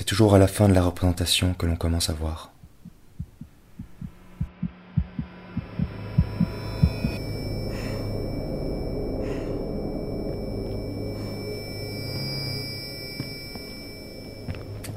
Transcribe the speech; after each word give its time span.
C'est 0.00 0.06
toujours 0.06 0.34
à 0.34 0.38
la 0.38 0.46
fin 0.46 0.66
de 0.66 0.72
la 0.72 0.82
représentation 0.82 1.52
que 1.52 1.66
l'on 1.66 1.76
commence 1.76 2.08
à 2.08 2.14
voir. 2.14 2.52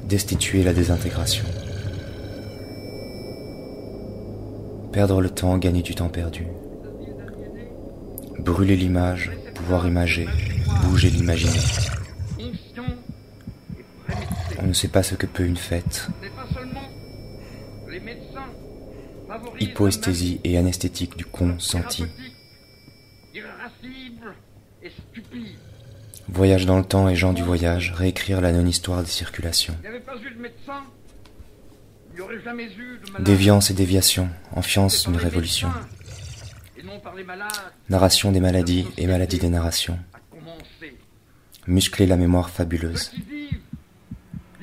Destituer 0.04 0.62
la 0.62 0.72
désintégration. 0.72 1.44
Perdre 4.90 5.20
le 5.20 5.28
temps, 5.28 5.58
gagner 5.58 5.82
du 5.82 5.94
temps 5.94 6.08
perdu. 6.08 6.46
Brûler 8.38 8.76
l'image, 8.76 9.32
pouvoir 9.54 9.86
imager, 9.86 10.26
bouger 10.82 11.10
l'imaginaire. 11.10 11.93
Sait 14.74 14.88
pas 14.88 15.04
ce 15.04 15.14
que 15.14 15.26
peut 15.26 15.44
une 15.44 15.56
fête. 15.56 16.08
Hypoesthésie 19.60 20.40
et 20.42 20.58
anesthétique 20.58 21.16
du 21.16 21.24
consenti. 21.24 22.04
Voyage 26.28 26.66
dans 26.66 26.76
le 26.76 26.84
temps 26.84 27.08
et 27.08 27.14
gens 27.14 27.32
du 27.32 27.42
voyage, 27.42 27.92
réécrire 27.96 28.40
la 28.40 28.52
non-histoire 28.52 29.02
des 29.02 29.08
circulations. 29.08 29.76
Déviance 33.20 33.70
et 33.70 33.74
déviation, 33.74 34.28
enfiance 34.52 35.06
une 35.06 35.16
révolution. 35.16 35.70
Narration 37.88 38.32
des 38.32 38.40
maladies 38.40 38.86
et 38.98 39.06
maladie 39.06 39.38
des 39.38 39.48
narrations. 39.48 39.98
Muscler 41.66 42.06
la 42.06 42.16
mémoire 42.16 42.50
fabuleuse. 42.50 43.12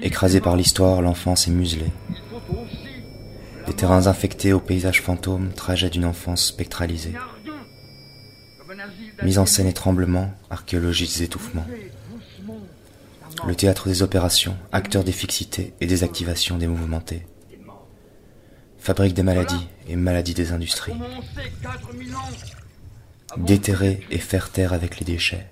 Écrasé 0.01 0.41
par 0.41 0.55
l'histoire, 0.55 1.01
l'enfance 1.01 1.47
est 1.47 1.51
muselée. 1.51 1.91
Des 3.67 3.73
terrains 3.73 4.07
infectés 4.07 4.53
au 4.53 4.59
paysage 4.59 5.02
fantôme, 5.02 5.52
trajet 5.53 5.89
d'une 5.89 6.05
enfance 6.05 6.45
spectralisée. 6.45 7.13
Mise 9.23 9.38
en 9.38 9.45
scène 9.45 9.67
et 9.67 9.73
tremblement, 9.73 10.31
archéologie 10.49 11.05
des 11.05 11.23
étouffements. 11.23 11.66
Le 13.45 13.55
théâtre 13.55 13.88
des 13.88 14.02
opérations, 14.02 14.58
acteur 14.71 15.03
des 15.03 15.11
fixités 15.11 15.73
et 15.80 15.88
des 15.88 16.03
activations 16.03 16.58
des 16.58 16.67
mouvementés. 16.67 17.25
Fabrique 18.80 19.13
des 19.13 19.23
maladies 19.23 19.67
et 19.88 19.95
maladies 19.95 20.33
des 20.33 20.52
industries. 20.52 20.93
Déterrer 23.38 24.02
et 24.09 24.17
faire 24.17 24.49
taire 24.49 24.73
avec 24.73 24.99
les 24.99 25.05
déchets. 25.05 25.47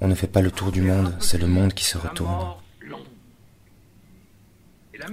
On 0.00 0.08
ne 0.08 0.14
fait 0.14 0.26
pas 0.26 0.40
le 0.40 0.50
tour 0.50 0.72
du 0.72 0.80
monde, 0.80 1.14
c'est 1.20 1.38
le 1.38 1.46
monde 1.46 1.74
qui 1.74 1.84
se 1.84 1.98
retourne. 1.98 2.54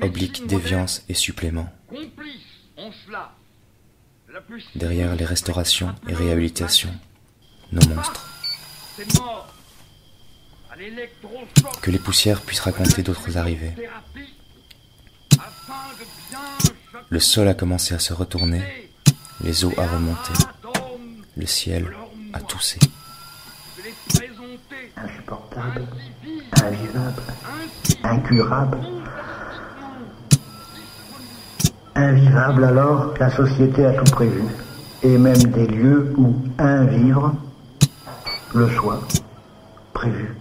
Oblique, 0.02 0.46
déviance 0.48 1.04
et 1.10 1.14
supplément. 1.14 1.70
Derrière 4.76 5.16
les 5.16 5.26
restaurations 5.26 5.94
et 6.08 6.14
réhabilitations, 6.14 6.94
nos 7.72 7.86
monstres. 7.88 8.30
Que 11.82 11.92
les 11.92 12.00
poussières 12.00 12.42
puissent 12.42 12.60
raconter 12.60 13.04
d'autres 13.04 13.38
arrivées. 13.38 13.74
Le 17.10 17.20
sol 17.20 17.48
a 17.48 17.54
commencé 17.54 17.94
à 17.94 18.00
se 18.00 18.14
retourner, 18.14 18.90
les 19.42 19.66
eaux 19.66 19.74
à 19.78 19.88
remonter, 19.88 20.34
le 21.36 21.46
ciel 21.46 21.88
a 22.34 22.42
toussé. 22.42 22.80
Insupportable, 25.04 25.88
invivable, 26.64 27.22
incurable. 28.04 28.78
Invivable 31.96 32.64
alors, 32.64 33.14
la 33.20 33.30
société 33.30 33.86
a 33.86 33.94
tout 33.94 34.12
prévu, 34.12 34.42
et 35.04 35.18
même 35.18 35.36
des 35.38 35.68
lieux 35.68 36.14
où 36.18 36.36
un 36.58 36.86
vivre 36.86 37.36
le 38.56 38.70
soit 38.70 39.02
prévu. 39.94 40.36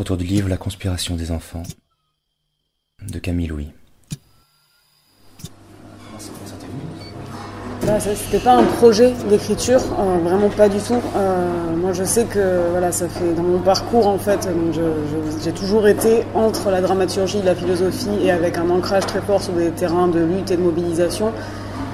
Autour 0.00 0.16
du 0.16 0.24
livre 0.24 0.48
La 0.48 0.56
conspiration 0.56 1.16
des 1.16 1.30
enfants 1.30 1.62
de 3.06 3.18
Camille 3.18 3.48
Louis. 3.48 3.68
Bah, 7.86 8.00
c'était 8.00 8.42
pas 8.42 8.54
un 8.54 8.62
projet 8.62 9.12
d'écriture, 9.28 9.80
euh, 9.98 10.16
vraiment 10.24 10.48
pas 10.48 10.70
du 10.70 10.78
tout. 10.78 11.02
Euh, 11.16 11.76
moi, 11.76 11.92
je 11.92 12.02
sais 12.02 12.24
que 12.24 12.70
voilà, 12.70 12.90
ça 12.92 13.08
fait 13.08 13.34
dans 13.34 13.42
mon 13.42 13.58
parcours 13.58 14.06
en 14.06 14.16
fait, 14.16 14.48
j'ai 15.44 15.52
toujours 15.52 15.86
été 15.86 16.24
entre 16.34 16.70
la 16.70 16.80
dramaturgie, 16.80 17.42
la 17.42 17.54
philosophie 17.54 18.08
et 18.22 18.30
avec 18.30 18.56
un 18.56 18.70
ancrage 18.70 19.04
très 19.04 19.20
fort 19.20 19.42
sur 19.42 19.52
des 19.52 19.70
terrains 19.70 20.08
de 20.08 20.20
lutte 20.20 20.50
et 20.50 20.56
de 20.56 20.62
mobilisation. 20.62 21.32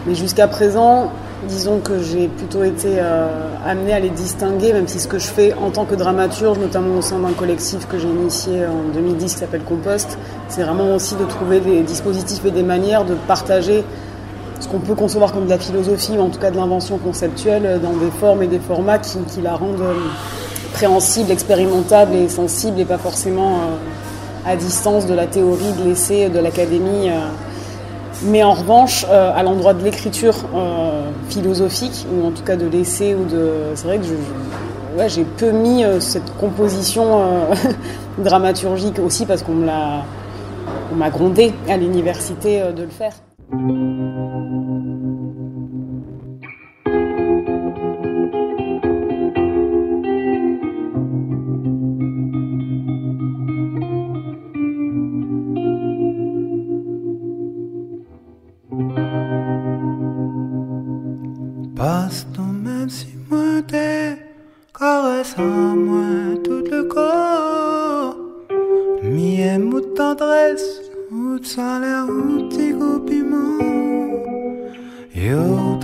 Mais 0.07 0.15
jusqu'à 0.15 0.47
présent, 0.47 1.11
disons 1.49 1.81
que 1.81 2.03
j'ai 2.03 2.29
plutôt 2.29 2.63
été 2.63 2.97
euh, 2.99 3.29
amenée 3.65 3.93
à 3.93 4.01
les 4.01 4.11
distinguer, 4.11 4.73
même 4.73 4.89
si 4.89 4.99
ce 4.99 5.09
que 5.09 5.19
je 5.19 5.27
fais 5.27 5.55
en 5.55 5.71
tant 5.71 5.85
que 5.85 5.95
dramaturge, 5.95 6.59
notamment 6.59 6.99
au 6.99 7.03
sein 7.03 7.19
d'un 7.19 7.33
collectif 7.33 7.87
que 7.89 7.99
j'ai 7.99 8.09
initié 8.09 8.67
en 8.67 8.93
2010 8.93 9.33
qui 9.33 9.39
s'appelle 9.39 9.63
Compost, 9.63 10.19
c'est 10.49 10.63
vraiment 10.63 10.95
aussi 10.95 11.15
de 11.15 11.25
trouver 11.25 11.61
des 11.61 11.83
dispositifs 11.83 12.45
et 12.45 12.51
des 12.51 12.63
manières 12.63 13.05
de 13.05 13.15
partager 13.15 13.85
ce 14.61 14.69
qu'on 14.69 14.81
peut 14.81 14.95
concevoir 14.95 15.33
comme 15.33 15.47
de 15.47 15.51
la 15.51 15.59
philosophie, 15.59 16.19
ou 16.19 16.21
en 16.21 16.29
tout 16.29 16.39
cas 16.39 16.51
de 16.51 16.57
l'invention 16.57 16.99
conceptuelle, 16.99 17.81
dans 17.83 17.95
des 17.95 18.11
formes 18.11 18.43
et 18.43 18.47
des 18.47 18.59
formats 18.59 18.99
qui, 18.99 19.19
la 19.43 19.55
rendent 19.55 19.81
euh, 19.81 19.95
préhensible, 20.75 21.31
expérimentable 21.31 22.15
et 22.15 22.29
sensible, 22.29 22.79
et 22.81 22.85
pas 22.85 22.99
forcément 22.99 23.55
euh, 23.55 24.51
à 24.51 24.57
distance 24.57 25.07
de 25.07 25.15
la 25.15 25.27
théorie, 25.27 25.73
de 25.83 25.89
l'essai, 25.89 26.29
de 26.29 26.39
l'académie. 26.39 27.09
Mais 28.23 28.43
en 28.43 28.53
revanche, 28.53 29.07
euh, 29.09 29.33
à 29.35 29.43
l'endroit 29.43 29.73
de 29.73 29.83
l'écriture 29.83 30.35
euh, 30.55 31.11
philosophique, 31.31 32.07
ou 32.13 32.27
en 32.27 32.31
tout 32.33 32.43
cas 32.43 32.57
de 32.57 32.67
l'essai, 32.67 33.15
ou 33.15 33.25
de, 33.25 33.51
c'est 33.75 33.87
vrai 33.87 33.99
que 33.99 34.05
j'ai 35.09 35.25
peu 35.25 35.51
mis 35.53 35.85
euh, 35.85 36.01
cette 36.01 36.37
composition 36.37 37.47
dramaturgique 38.19 38.99
aussi 38.99 39.25
parce 39.25 39.43
qu'on 39.43 39.55
me 39.55 39.67
l'a, 39.67 40.05
on 40.93 40.97
m'a 40.97 41.09
grondé 41.09 41.55
à 41.69 41.79
l'université 41.79 42.63
de 42.77 42.83
le 42.83 42.91
faire. 42.91 43.13
Piment. 73.07 73.59
Yo 75.15 75.79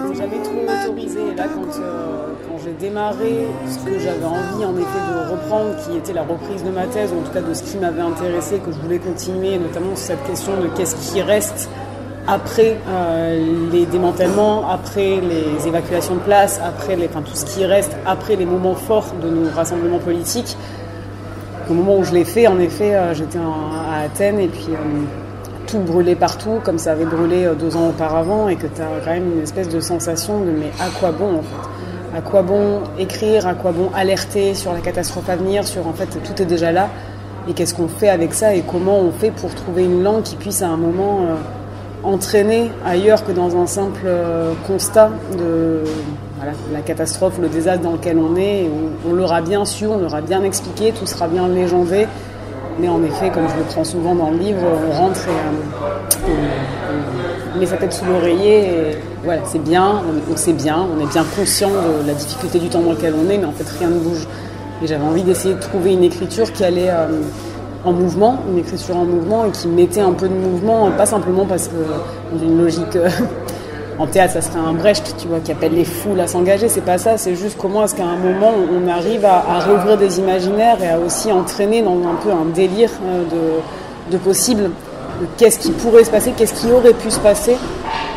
trop 0.00 0.14
jamais 0.14 0.42
trop 0.42 0.62
autorisé. 0.62 1.34
Là, 1.36 1.44
quand, 1.54 1.80
euh, 1.80 2.34
quand 2.46 2.58
j'ai 2.64 2.72
démarré 2.72 3.46
ce 3.66 3.78
que 3.78 3.98
j'avais 3.98 4.24
envie 4.24 4.64
en 4.64 4.76
effet 4.76 4.84
de 4.84 5.32
reprendre, 5.32 5.76
qui 5.84 5.96
était 5.96 6.12
la 6.12 6.22
reprise 6.22 6.62
de 6.62 6.70
ma 6.70 6.86
thèse, 6.86 7.12
ou 7.12 7.20
en 7.20 7.22
tout 7.22 7.32
cas 7.32 7.42
de 7.42 7.54
ce 7.54 7.62
qui 7.64 7.76
m'avait 7.78 8.02
intéressé, 8.02 8.58
que 8.58 8.70
je 8.72 8.78
voulais 8.78 8.98
continuer, 8.98 9.58
notamment 9.58 9.96
sur 9.96 10.06
cette 10.06 10.24
question 10.24 10.52
de 10.60 10.68
qu'est-ce 10.76 11.12
qui 11.12 11.22
reste 11.22 11.68
après 12.30 12.76
euh, 12.88 13.68
les 13.72 13.86
démantèlements, 13.86 14.68
après 14.70 15.20
les 15.20 15.66
évacuations 15.66 16.14
de 16.14 16.20
place, 16.20 16.60
après 16.64 16.96
les, 16.96 17.06
enfin, 17.08 17.22
tout 17.22 17.34
ce 17.34 17.44
qui 17.44 17.64
reste 17.64 17.96
après 18.06 18.36
les 18.36 18.46
moments 18.46 18.74
forts 18.74 19.14
de 19.22 19.28
nos 19.28 19.50
rassemblements 19.50 19.98
politiques. 19.98 20.56
Au 21.68 21.74
moment 21.74 21.98
où 21.98 22.04
je 22.04 22.12
l'ai 22.12 22.24
fait, 22.24 22.46
en 22.46 22.58
effet, 22.58 22.94
euh, 22.94 23.14
j'étais 23.14 23.38
à 23.38 24.04
Athènes 24.04 24.38
et 24.38 24.48
puis 24.48 24.70
tout 25.66 25.78
brûlé 25.78 26.14
partout, 26.14 26.60
comme 26.64 26.78
ça 26.78 26.92
avait 26.92 27.04
brûlé 27.04 27.46
euh, 27.46 27.54
deux 27.54 27.76
ans 27.76 27.88
auparavant, 27.88 28.48
et 28.48 28.56
que 28.56 28.66
tu 28.66 28.80
as 28.80 29.04
quand 29.04 29.12
même 29.12 29.32
une 29.36 29.42
espèce 29.42 29.68
de 29.68 29.80
sensation 29.80 30.40
de 30.40 30.50
mais 30.50 30.70
à 30.80 30.88
quoi 30.98 31.12
bon 31.12 31.38
en 31.38 31.42
fait? 31.42 32.16
À 32.18 32.20
quoi 32.20 32.42
bon 32.42 32.80
écrire? 32.98 33.46
À 33.46 33.54
quoi 33.54 33.70
bon 33.72 33.90
alerter 33.94 34.54
sur 34.54 34.72
la 34.72 34.80
catastrophe 34.80 35.28
à 35.28 35.36
venir 35.36 35.66
Sur 35.66 35.86
en 35.86 35.92
fait 35.92 36.06
tout 36.06 36.42
est 36.42 36.46
déjà 36.46 36.72
là, 36.72 36.88
et 37.48 37.52
qu'est-ce 37.52 37.74
qu'on 37.74 37.88
fait 37.88 38.08
avec 38.08 38.34
ça 38.34 38.54
Et 38.54 38.62
comment 38.62 38.98
on 38.98 39.12
fait 39.12 39.30
pour 39.30 39.54
trouver 39.54 39.84
une 39.84 40.02
langue 40.02 40.22
qui 40.22 40.36
puisse 40.36 40.62
à 40.62 40.68
un 40.68 40.76
moment 40.76 41.20
euh, 41.22 41.34
entraîner 42.02 42.70
ailleurs 42.84 43.24
que 43.24 43.32
dans 43.32 43.56
un 43.56 43.66
simple 43.66 44.02
euh, 44.04 44.52
constat 44.66 45.10
de 45.38 45.82
la 46.72 46.80
catastrophe, 46.80 47.38
le 47.38 47.48
désastre 47.48 47.82
dans 47.82 47.92
lequel 47.92 48.18
on 48.18 48.34
est 48.36 48.68
on, 49.06 49.12
l'aura 49.12 49.42
bien 49.42 49.64
su, 49.64 49.86
on 49.86 49.98
l'aura 49.98 50.22
bien 50.22 50.42
expliqué, 50.42 50.92
tout 50.92 51.06
sera 51.06 51.28
bien 51.28 51.48
légendé. 51.48 52.06
Mais 52.78 52.88
en 52.88 53.02
effet, 53.04 53.30
comme 53.30 53.46
je 53.48 53.56
le 53.56 53.64
prends 53.64 53.84
souvent 53.84 54.14
dans 54.14 54.30
le 54.30 54.38
livre, 54.38 54.62
on 54.62 54.92
rentre 54.92 55.20
et 55.28 56.30
euh, 56.30 57.00
on, 57.54 57.58
met 57.58 57.66
sa 57.66 57.76
tête 57.76 57.92
sous 57.92 58.06
l'oreiller. 58.06 58.96
Voilà, 59.22 59.42
c'est 59.44 59.62
bien, 59.62 60.00
on, 60.32 60.36
sait 60.36 60.54
bien, 60.54 60.78
on 60.78 60.98
est 61.02 61.10
bien 61.12 61.24
conscient 61.36 61.68
de 61.68 62.06
la 62.06 62.14
difficulté 62.14 62.58
du 62.58 62.68
temps 62.68 62.80
dans 62.80 62.92
lequel 62.92 63.14
on 63.14 63.28
est, 63.28 63.36
mais 63.36 63.44
en 63.44 63.52
fait 63.52 63.68
rien 63.78 63.88
ne 63.88 63.98
bouge. 63.98 64.26
Et 64.82 64.86
j'avais 64.86 65.04
envie 65.04 65.22
d'essayer 65.24 65.54
de 65.54 65.60
trouver 65.60 65.92
une 65.92 66.04
écriture 66.04 66.50
qui 66.52 66.64
allait 66.64 66.88
euh, 66.88 67.06
en 67.84 67.92
mouvement, 67.92 68.38
une 68.50 68.58
écriture 68.58 68.96
en 68.96 69.04
mouvement 69.04 69.46
et 69.46 69.50
qui 69.50 69.68
mettait 69.68 70.00
un 70.00 70.12
peu 70.12 70.28
de 70.28 70.34
mouvement, 70.34 70.90
pas 70.90 71.06
simplement 71.06 71.46
parce 71.46 71.68
que 71.68 71.74
dans 72.32 72.42
une 72.42 72.62
logique 72.62 72.96
euh, 72.96 73.08
en 73.98 74.06
théâtre, 74.06 74.34
ça 74.34 74.40
serait 74.40 74.58
un 74.58 74.72
Brecht, 74.72 75.14
tu 75.18 75.28
vois, 75.28 75.40
qui 75.40 75.52
appelle 75.52 75.74
les 75.74 75.84
foules 75.84 76.20
à 76.20 76.26
s'engager. 76.26 76.68
C'est 76.68 76.80
pas 76.80 76.98
ça, 76.98 77.16
c'est 77.16 77.34
juste 77.34 77.56
comment 77.58 77.84
est-ce 77.84 77.94
qu'à 77.94 78.04
un 78.04 78.16
moment 78.16 78.52
on 78.72 78.88
arrive 78.88 79.24
à, 79.24 79.60
rouvrir 79.60 79.96
des 79.96 80.18
imaginaires 80.18 80.82
et 80.82 80.88
à 80.88 80.98
aussi 80.98 81.32
entraîner 81.32 81.82
dans 81.82 81.98
un 81.98 82.14
peu 82.22 82.30
un 82.30 82.46
délire 82.54 82.90
euh, 83.04 83.24
de, 83.24 84.12
de 84.12 84.18
possible. 84.18 84.70
Qu'est-ce 85.36 85.58
qui 85.58 85.70
pourrait 85.70 86.04
se 86.04 86.10
passer, 86.10 86.32
qu'est-ce 86.34 86.54
qui 86.54 86.72
aurait 86.72 86.94
pu 86.94 87.10
se 87.10 87.20
passer, 87.20 87.56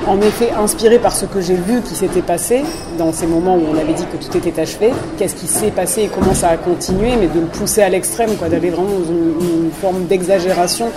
en 0.07 0.19
effet 0.21 0.51
inspiré 0.51 0.99
par 0.99 1.15
ce 1.15 1.25
que 1.25 1.41
j'ai 1.41 1.55
vu 1.55 1.81
qui 1.81 1.95
s'était 1.95 2.21
passé 2.21 2.63
dans 2.97 3.11
ces 3.11 3.27
moments 3.27 3.55
où 3.55 3.63
on 3.73 3.77
avait 3.77 3.93
dit 3.93 4.05
que 4.05 4.17
tout 4.23 4.37
était 4.37 4.61
achevé, 4.61 4.91
qu'est-ce 5.17 5.35
qui 5.35 5.47
s'est 5.47 5.71
passé 5.71 6.03
et 6.03 6.07
comment 6.07 6.33
ça 6.33 6.49
a 6.49 6.57
continué, 6.57 7.15
mais 7.19 7.27
de 7.27 7.39
le 7.39 7.47
pousser 7.47 7.81
à 7.81 7.89
l'extrême, 7.89 8.31
d'aller 8.35 8.69
vraiment 8.69 8.89
dans 8.99 9.05
une, 9.05 9.71
forme 9.81 10.05
d'exagération 10.05 10.91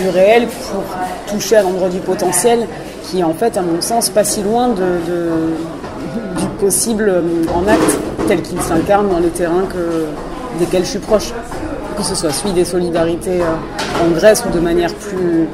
du 0.00 0.08
réel 0.08 0.46
pour 0.46 0.82
toucher 1.26 1.56
à 1.56 1.62
l'endroit 1.62 1.88
du 1.88 1.98
potentiel 1.98 2.66
qui 3.04 3.20
est 3.20 3.24
en 3.24 3.34
fait, 3.34 3.56
à 3.56 3.62
mon 3.62 3.80
sens, 3.80 4.08
pas 4.08 4.24
si 4.24 4.42
loin 4.42 4.68
du 4.68 6.46
possible 6.58 7.22
en 7.54 7.68
acte 7.68 7.98
tel 8.26 8.42
qu'il 8.42 8.60
s'incarne 8.60 9.08
dans 9.08 9.18
les 9.18 9.28
terrains 9.28 9.64
que, 9.72 10.06
desquels 10.58 10.84
je 10.84 10.90
suis 10.90 10.98
proche. 10.98 11.32
Que 11.96 12.04
ce 12.04 12.14
soit 12.14 12.30
celui 12.30 12.52
des 12.52 12.64
solidarités 12.64 13.40
euh, 13.40 14.04
en 14.06 14.10
Grèce 14.14 14.44
ou 14.48 14.54
de 14.54 14.60
manière 14.60 14.94
plus, 14.94 15.48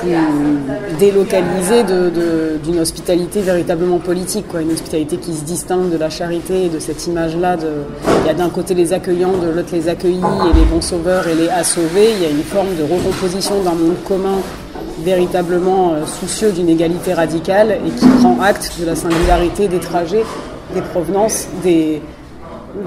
plus 0.00 0.98
délocalisée 0.98 1.84
d'une 2.62 2.80
hospitalité 2.80 3.40
véritablement 3.40 3.98
politique, 3.98 4.48
quoi. 4.48 4.62
une 4.62 4.72
hospitalité 4.72 5.16
qui 5.16 5.34
se 5.34 5.44
distingue 5.44 5.90
de 5.90 5.96
la 5.96 6.10
charité 6.10 6.66
et 6.66 6.68
de 6.68 6.78
cette 6.78 7.06
image-là. 7.06 7.56
Il 8.22 8.26
y 8.26 8.30
a 8.30 8.34
d'un 8.34 8.50
côté 8.50 8.74
les 8.74 8.92
accueillants, 8.92 9.38
de 9.38 9.48
l'autre 9.48 9.70
les 9.72 9.88
accueillis 9.88 10.16
et 10.18 10.58
les 10.58 10.64
bons 10.64 10.80
sauveurs 10.80 11.26
et 11.28 11.34
les 11.34 11.48
assauvés. 11.48 12.12
Il 12.16 12.22
y 12.22 12.26
a 12.26 12.30
une 12.30 12.42
forme 12.42 12.74
de 12.76 12.82
recomposition 12.82 13.62
d'un 13.62 13.74
monde 13.74 13.96
commun 14.06 14.38
véritablement 15.04 15.92
euh, 15.92 16.06
soucieux 16.06 16.52
d'une 16.52 16.68
égalité 16.68 17.14
radicale 17.14 17.78
et 17.86 17.90
qui 17.90 18.06
prend 18.20 18.40
acte 18.40 18.72
de 18.80 18.86
la 18.86 18.96
singularité 18.96 19.68
des 19.68 19.78
trajets, 19.78 20.24
des 20.74 20.80
provenances, 20.80 21.46
des, 21.62 22.02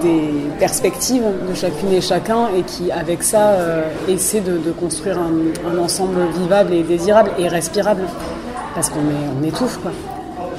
des 0.01 0.29
perspectives 0.59 1.23
de 1.49 1.53
chacune 1.53 1.91
et 1.91 2.01
chacun 2.01 2.49
et 2.55 2.63
qui, 2.63 2.91
avec 2.91 3.23
ça, 3.23 3.51
euh, 3.51 3.83
essaie 4.07 4.41
de, 4.41 4.71
construire 4.71 5.17
un, 5.19 5.77
ensemble 5.77 6.19
vivable 6.39 6.73
et 6.73 6.83
désirable 6.83 7.31
et 7.37 7.47
respirable. 7.47 8.03
Parce 8.75 8.89
qu'on 8.89 8.99
est, 8.99 9.39
on 9.39 9.43
étouffe, 9.43 9.79
quoi. 9.81 9.91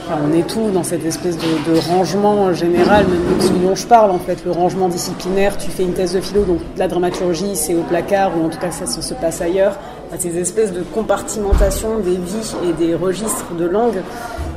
Enfin, 0.04 0.18
on 0.24 0.42
tout 0.42 0.70
dans 0.74 0.82
cette 0.82 1.04
espèce 1.06 1.38
de, 1.38 1.78
rangement 1.88 2.52
général, 2.52 3.06
même 3.06 3.62
dont 3.62 3.74
je 3.74 3.86
parle, 3.86 4.10
en 4.10 4.18
fait, 4.18 4.44
le 4.44 4.50
rangement 4.50 4.88
disciplinaire. 4.88 5.56
Tu 5.56 5.70
fais 5.70 5.84
une 5.84 5.94
thèse 5.94 6.14
de 6.14 6.20
philo, 6.20 6.42
donc 6.44 6.58
la 6.76 6.88
dramaturgie, 6.88 7.54
c'est 7.54 7.74
au 7.74 7.82
placard, 7.82 8.32
ou 8.36 8.44
en 8.44 8.48
tout 8.48 8.58
cas, 8.58 8.72
ça 8.72 8.86
se, 8.86 9.00
se 9.00 9.14
passe 9.14 9.40
ailleurs 9.40 9.78
à 10.12 10.18
ces 10.18 10.36
espèces 10.38 10.72
de 10.72 10.82
compartimentation 10.82 11.98
des 11.98 12.16
vies 12.16 12.54
et 12.68 12.72
des 12.72 12.94
registres 12.94 13.54
de 13.58 13.64
langue. 13.64 14.02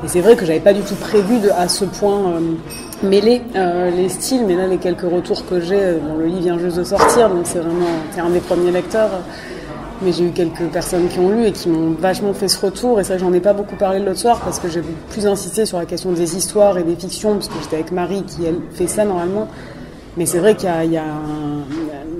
Et 0.05 0.07
c'est 0.07 0.21
vrai 0.21 0.35
que 0.35 0.45
j'avais 0.45 0.59
pas 0.59 0.73
du 0.73 0.81
tout 0.81 0.93
prévu 0.93 1.49
à 1.49 1.67
ce 1.67 1.83
point 1.83 2.29
euh, 2.29 2.39
mêler 3.01 3.41
euh, 3.55 3.89
les 3.89 4.07
styles, 4.07 4.45
mais 4.45 4.55
là 4.55 4.67
les 4.67 4.77
quelques 4.77 5.01
retours 5.01 5.47
que 5.47 5.59
j'ai, 5.59 5.81
euh, 5.81 5.97
bon, 5.97 6.17
le 6.19 6.27
livre 6.27 6.41
vient 6.41 6.59
juste 6.59 6.77
de 6.77 6.83
sortir, 6.83 7.27
donc 7.27 7.47
c'est 7.47 7.57
vraiment 7.57 7.87
un 8.15 8.29
des 8.29 8.39
premiers 8.39 8.69
lecteurs. 8.69 9.09
Mais 10.03 10.11
j'ai 10.11 10.25
eu 10.25 10.29
quelques 10.29 10.67
personnes 10.71 11.07
qui 11.07 11.17
ont 11.17 11.29
lu 11.29 11.47
et 11.47 11.51
qui 11.51 11.69
m'ont 11.69 11.95
vachement 11.99 12.35
fait 12.35 12.49
ce 12.49 12.63
retour. 12.63 12.99
Et 12.99 13.03
ça, 13.03 13.17
j'en 13.17 13.33
ai 13.33 13.39
pas 13.39 13.53
beaucoup 13.53 13.77
parlé 13.77 13.99
l'autre 13.99 14.19
soir 14.19 14.41
parce 14.41 14.59
que 14.59 14.67
j'ai 14.67 14.83
plus 15.09 15.25
insisté 15.25 15.65
sur 15.65 15.79
la 15.79 15.85
question 15.85 16.11
des 16.11 16.35
histoires 16.35 16.77
et 16.77 16.83
des 16.83 16.95
fictions, 16.95 17.33
parce 17.33 17.47
que 17.47 17.55
j'étais 17.63 17.77
avec 17.77 17.91
Marie 17.91 18.21
qui 18.23 18.45
elle 18.45 18.59
fait 18.73 18.87
ça 18.87 19.05
normalement. 19.05 19.47
Mais 20.17 20.27
c'est 20.27 20.37
vrai 20.37 20.53
qu'il 20.53 20.69
y, 20.69 20.93
y 20.93 20.97
a, 20.97 21.03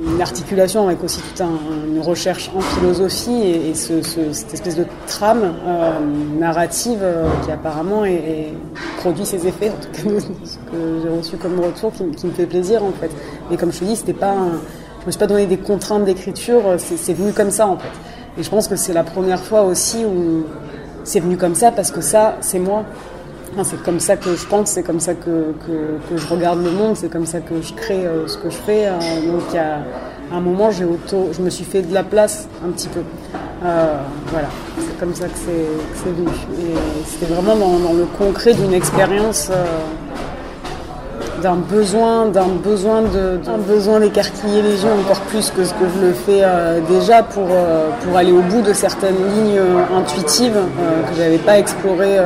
une 0.05 0.21
articulation 0.21 0.87
avec 0.87 1.03
aussi 1.03 1.19
toute 1.21 1.41
un, 1.41 1.57
une 1.87 1.99
recherche 1.99 2.51
en 2.55 2.61
philosophie 2.61 3.31
et, 3.31 3.69
et 3.69 3.73
ce, 3.73 4.01
ce, 4.01 4.33
cette 4.33 4.53
espèce 4.53 4.75
de 4.75 4.85
trame 5.07 5.53
euh, 5.65 5.99
narrative 6.37 6.99
euh, 7.01 7.27
qui 7.43 7.51
apparemment 7.51 8.03
produit 8.97 9.25
ses 9.25 9.47
effets, 9.47 9.69
en 9.69 9.73
tout 9.73 9.91
cas 9.91 10.19
ce 10.43 10.57
que 10.57 11.01
j'ai 11.03 11.09
reçu 11.09 11.37
comme 11.37 11.59
retour, 11.59 11.91
qui, 12.15 12.27
me 12.27 12.31
fait 12.31 12.45
plaisir 12.45 12.83
en 12.83 12.91
fait. 12.91 13.11
Mais 13.49 13.57
comme 13.57 13.71
je 13.71 13.79
te 13.79 13.85
dis, 13.85 13.95
c'était 13.95 14.13
pas 14.13 14.35
je 15.01 15.05
me 15.07 15.11
suis 15.11 15.19
pas 15.19 15.27
donné 15.27 15.45
des 15.45 15.57
contraintes 15.57 16.05
d'écriture, 16.05 16.63
c'est 16.77 17.13
venu 17.13 17.31
comme 17.31 17.51
ça 17.51 17.67
en 17.67 17.77
fait. 17.77 17.91
Et 18.39 18.43
je 18.43 18.49
pense 18.49 18.67
que 18.67 18.75
c'est 18.75 18.93
la 18.93 19.03
première 19.03 19.39
fois 19.39 19.61
aussi 19.61 20.03
où 20.03 20.45
c'est 21.03 21.19
venu 21.19 21.37
comme 21.37 21.55
ça 21.55 21.71
parce 21.71 21.91
que 21.91 22.01
ça, 22.01 22.37
c'est 22.41 22.59
moi. 22.59 22.83
C'est 23.63 23.81
comme 23.83 23.99
ça 23.99 24.17
que 24.17 24.35
je 24.35 24.45
pense, 24.45 24.71
c'est 24.71 24.83
comme 24.83 24.99
ça 24.99 25.13
que, 25.13 25.53
je 26.13 26.27
regarde 26.27 26.63
le 26.63 26.71
monde, 26.71 26.97
c'est 26.97 27.09
comme 27.09 27.25
ça 27.25 27.39
que 27.39 27.61
je 27.61 27.73
crée 27.73 28.05
euh, 28.05 28.27
ce 28.27 28.37
que 28.37 28.49
je 28.49 28.57
fais. 28.57 28.87
Euh, 28.87 28.91
donc 29.31 29.43
il 29.51 29.55
y 29.55 29.59
a 29.59 29.79
un 30.33 30.41
moment, 30.41 30.71
j'ai 30.71 30.83
auto, 30.83 31.29
je 31.31 31.41
me 31.41 31.49
suis 31.49 31.63
fait 31.63 31.81
de 31.81 31.93
la 31.93 32.03
place 32.03 32.49
un 32.65 32.71
petit 32.71 32.89
peu. 32.89 32.99
Euh, 33.63 33.95
voilà, 34.27 34.47
c'est 34.77 34.99
comme 34.99 35.15
ça 35.15 35.27
que 35.27 35.37
c'est 35.37 36.09
venu. 36.09 36.27
Et 36.59 36.75
c'était 37.07 37.33
vraiment 37.33 37.55
dans, 37.55 37.93
le 37.93 38.05
concret 38.17 38.53
d'une 38.53 38.73
expérience, 38.73 39.49
euh, 39.49 39.63
d'un 41.41 41.55
besoin, 41.55 42.25
d'un 42.25 42.47
besoin 42.61 43.03
de, 43.03 43.37
d'un 43.37 43.57
besoin 43.57 44.01
d'écarquiller 44.01 44.63
les 44.63 44.83
yeux 44.83 44.91
encore 44.91 45.21
plus 45.21 45.49
que 45.51 45.63
ce 45.63 45.73
que 45.73 45.85
je 45.95 46.07
le 46.07 46.13
fais 46.13 46.43
déjà 46.89 47.23
pour 47.23 47.47
pour 48.03 48.17
aller 48.17 48.31
au 48.31 48.41
bout 48.41 48.61
de 48.61 48.73
certaines 48.73 49.15
lignes 49.15 49.61
intuitives 49.95 50.57
que 51.09 51.15
j'avais 51.15 51.37
pas 51.37 51.59
explorées 51.59 52.17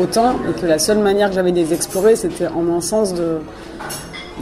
autant 0.00 0.36
et 0.48 0.60
que 0.60 0.66
la 0.66 0.78
seule 0.78 0.98
manière 0.98 1.28
que 1.28 1.34
j'avais 1.34 1.52
de 1.52 1.56
les 1.56 1.72
explorer 1.72 2.16
c'était 2.16 2.48
en 2.48 2.68
un 2.74 2.80
sens 2.80 3.14
de, 3.14 3.38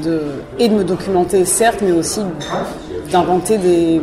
de 0.05 0.21
et 0.59 0.69
de 0.69 0.75
me 0.75 0.85
documenter 0.85 1.45
certes 1.45 1.81
mais 1.83 1.93
aussi 1.93 2.21
d'inventer 3.11 3.57
des, 3.59 4.00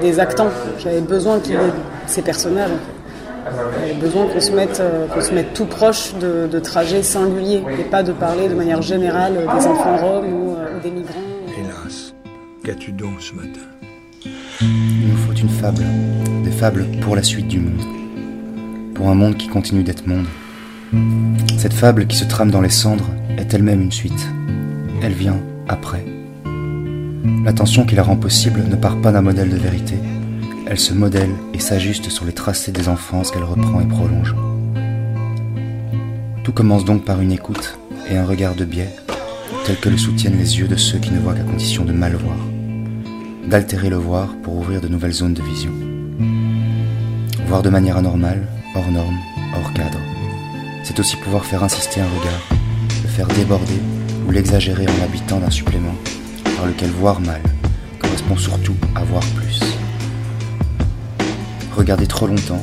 des 0.00 0.20
actants. 0.20 0.48
J'avais 0.78 1.00
besoin 1.00 1.38
qu'il 1.38 1.52
y 1.52 1.56
ait 1.56 1.72
ces 2.06 2.22
personnages 2.22 2.70
j'avais 3.80 3.94
besoin 3.94 4.26
qu'on 4.26 4.40
se 4.40 4.52
mette 4.52 4.82
qu'on 5.12 5.20
se 5.20 5.34
mette 5.34 5.52
tout 5.52 5.66
proche 5.66 6.14
de, 6.14 6.46
de, 6.46 6.58
trajets 6.60 7.02
singuliers 7.02 7.62
et 7.78 7.84
pas 7.84 8.02
de 8.02 8.12
parler 8.12 8.48
de 8.48 8.54
manière 8.54 8.82
générale 8.82 9.34
des 9.34 9.66
enfants 9.66 9.96
roms 9.96 10.32
ou, 10.32 10.50
ou 10.52 10.80
des 10.82 10.90
migrants. 10.90 11.20
Hélas 11.58 12.14
qu'as-tu 12.64 12.92
donc 12.92 13.20
ce 13.20 13.34
matin? 13.34 13.60
Il 14.60 15.08
nous 15.08 15.16
faut 15.16 15.32
une 15.32 15.48
fable 15.48 15.84
des 16.44 16.52
fables 16.52 16.86
pour 17.00 17.16
la 17.16 17.22
suite 17.22 17.48
du 17.48 17.58
monde 17.58 17.84
pour 18.94 19.08
un 19.08 19.14
monde 19.14 19.36
qui 19.36 19.48
continue 19.48 19.82
d'être 19.82 20.06
monde 20.06 20.26
cette 21.58 21.72
fable 21.72 22.06
qui 22.06 22.16
se 22.16 22.24
trame 22.24 22.50
dans 22.50 22.60
les 22.60 22.68
cendres 22.68 23.08
est 23.38 23.54
elle-même 23.54 23.82
une 23.82 23.92
suite. 23.92 24.28
Elle 25.02 25.12
vient 25.12 25.40
après. 25.68 26.04
L'attention 27.44 27.86
qui 27.86 27.94
la 27.94 28.02
rend 28.02 28.16
possible 28.16 28.64
ne 28.68 28.76
part 28.76 29.00
pas 29.00 29.12
d'un 29.12 29.22
modèle 29.22 29.48
de 29.48 29.56
vérité, 29.56 29.94
elle 30.66 30.78
se 30.78 30.92
modèle 30.92 31.30
et 31.54 31.58
s'ajuste 31.58 32.08
sur 32.08 32.24
les 32.24 32.32
tracés 32.32 32.72
des 32.72 32.88
enfances 32.88 33.30
qu'elle 33.30 33.44
reprend 33.44 33.80
et 33.80 33.86
prolonge. 33.86 34.34
Tout 36.44 36.52
commence 36.52 36.84
donc 36.84 37.04
par 37.04 37.20
une 37.20 37.32
écoute 37.32 37.78
et 38.10 38.16
un 38.16 38.24
regard 38.24 38.54
de 38.54 38.64
biais, 38.64 38.94
tel 39.64 39.78
que 39.78 39.88
le 39.88 39.98
soutiennent 39.98 40.38
les 40.38 40.58
yeux 40.58 40.68
de 40.68 40.76
ceux 40.76 40.98
qui 40.98 41.12
ne 41.12 41.20
voient 41.20 41.34
qu'à 41.34 41.42
condition 41.42 41.84
de 41.84 41.92
mal 41.92 42.16
voir, 42.16 42.36
d'altérer 43.48 43.90
le 43.90 43.96
voir 43.96 44.34
pour 44.42 44.56
ouvrir 44.56 44.80
de 44.80 44.88
nouvelles 44.88 45.12
zones 45.12 45.34
de 45.34 45.42
vision. 45.42 45.72
Voir 47.46 47.62
de 47.62 47.70
manière 47.70 47.98
anormale, 47.98 48.46
hors 48.74 48.90
norme, 48.90 49.18
hors 49.54 49.72
cadre. 49.72 49.98
C'est 50.84 50.98
aussi 50.98 51.16
pouvoir 51.16 51.44
faire 51.44 51.62
insister 51.62 52.00
un 52.00 52.08
regard, 52.08 52.40
le 53.02 53.08
faire 53.08 53.28
déborder 53.28 53.80
ou 54.26 54.30
l'exagérer 54.32 54.86
en 54.86 55.00
l'habitant 55.00 55.38
d'un 55.38 55.50
supplément, 55.50 55.94
par 56.56 56.66
lequel 56.66 56.90
voir 56.90 57.20
mal 57.20 57.40
correspond 58.00 58.36
surtout 58.36 58.74
à 58.94 59.04
voir 59.04 59.22
plus. 59.36 59.60
Regarder 61.76 62.06
trop 62.06 62.26
longtemps, 62.26 62.62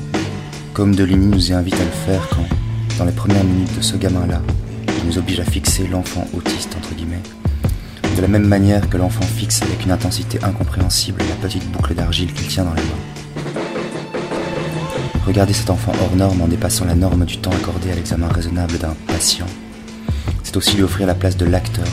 comme 0.74 0.96
Deligny 0.96 1.28
nous 1.28 1.52
y 1.52 1.54
invite 1.54 1.76
à 1.76 1.86
le 1.86 1.92
faire 1.92 2.28
quand, 2.30 2.46
dans 2.98 3.06
les 3.06 3.14
premières 3.14 3.44
minutes 3.44 3.76
de 3.76 3.82
ce 3.82 3.96
gamin-là, 3.96 4.42
il 5.02 5.08
nous 5.08 5.18
oblige 5.18 5.40
à 5.40 5.46
fixer 5.46 5.88
l'enfant 5.88 6.28
autiste, 6.34 6.76
entre 6.78 6.94
guillemets, 6.94 7.24
de 8.16 8.22
la 8.22 8.28
même 8.28 8.48
manière 8.48 8.90
que 8.90 8.98
l'enfant 8.98 9.26
fixe 9.26 9.62
avec 9.62 9.86
une 9.86 9.92
intensité 9.92 10.40
incompréhensible 10.44 11.22
la 11.30 11.36
petite 11.36 11.72
boucle 11.72 11.96
d'argile 11.96 12.34
qu'il 12.34 12.48
tient 12.48 12.66
dans 12.66 12.74
les 12.74 12.82
mains. 12.82 13.09
Regarder 15.30 15.54
cet 15.54 15.70
enfant 15.70 15.92
hors 16.02 16.16
norme 16.16 16.42
en 16.42 16.48
dépassant 16.48 16.86
la 16.86 16.96
norme 16.96 17.24
du 17.24 17.38
temps 17.38 17.52
accordé 17.52 17.92
à 17.92 17.96
l'examen 17.96 18.28
raisonnable 18.30 18.80
d'un 18.80 18.96
patient, 19.06 19.46
c'est 20.42 20.58
aussi 20.58 20.76
lui 20.76 20.82
offrir 20.82 21.06
la 21.06 21.14
place 21.14 21.38
de 21.38 21.46
l'acteur 21.46 21.86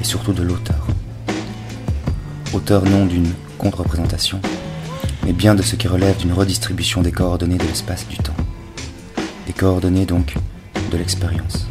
et 0.00 0.04
surtout 0.04 0.32
de 0.32 0.42
l'auteur. 0.42 0.84
Auteur 2.52 2.82
non 2.82 3.06
d'une 3.06 3.32
contre-représentation, 3.58 4.40
mais 5.24 5.32
bien 5.32 5.54
de 5.54 5.62
ce 5.62 5.76
qui 5.76 5.86
relève 5.86 6.16
d'une 6.16 6.32
redistribution 6.32 7.00
des 7.00 7.12
coordonnées 7.12 7.58
de 7.58 7.64
l'espace 7.64 8.08
du 8.08 8.16
temps. 8.16 8.34
Des 9.46 9.52
coordonnées 9.52 10.04
donc 10.04 10.34
de 10.90 10.96
l'expérience. 10.96 11.68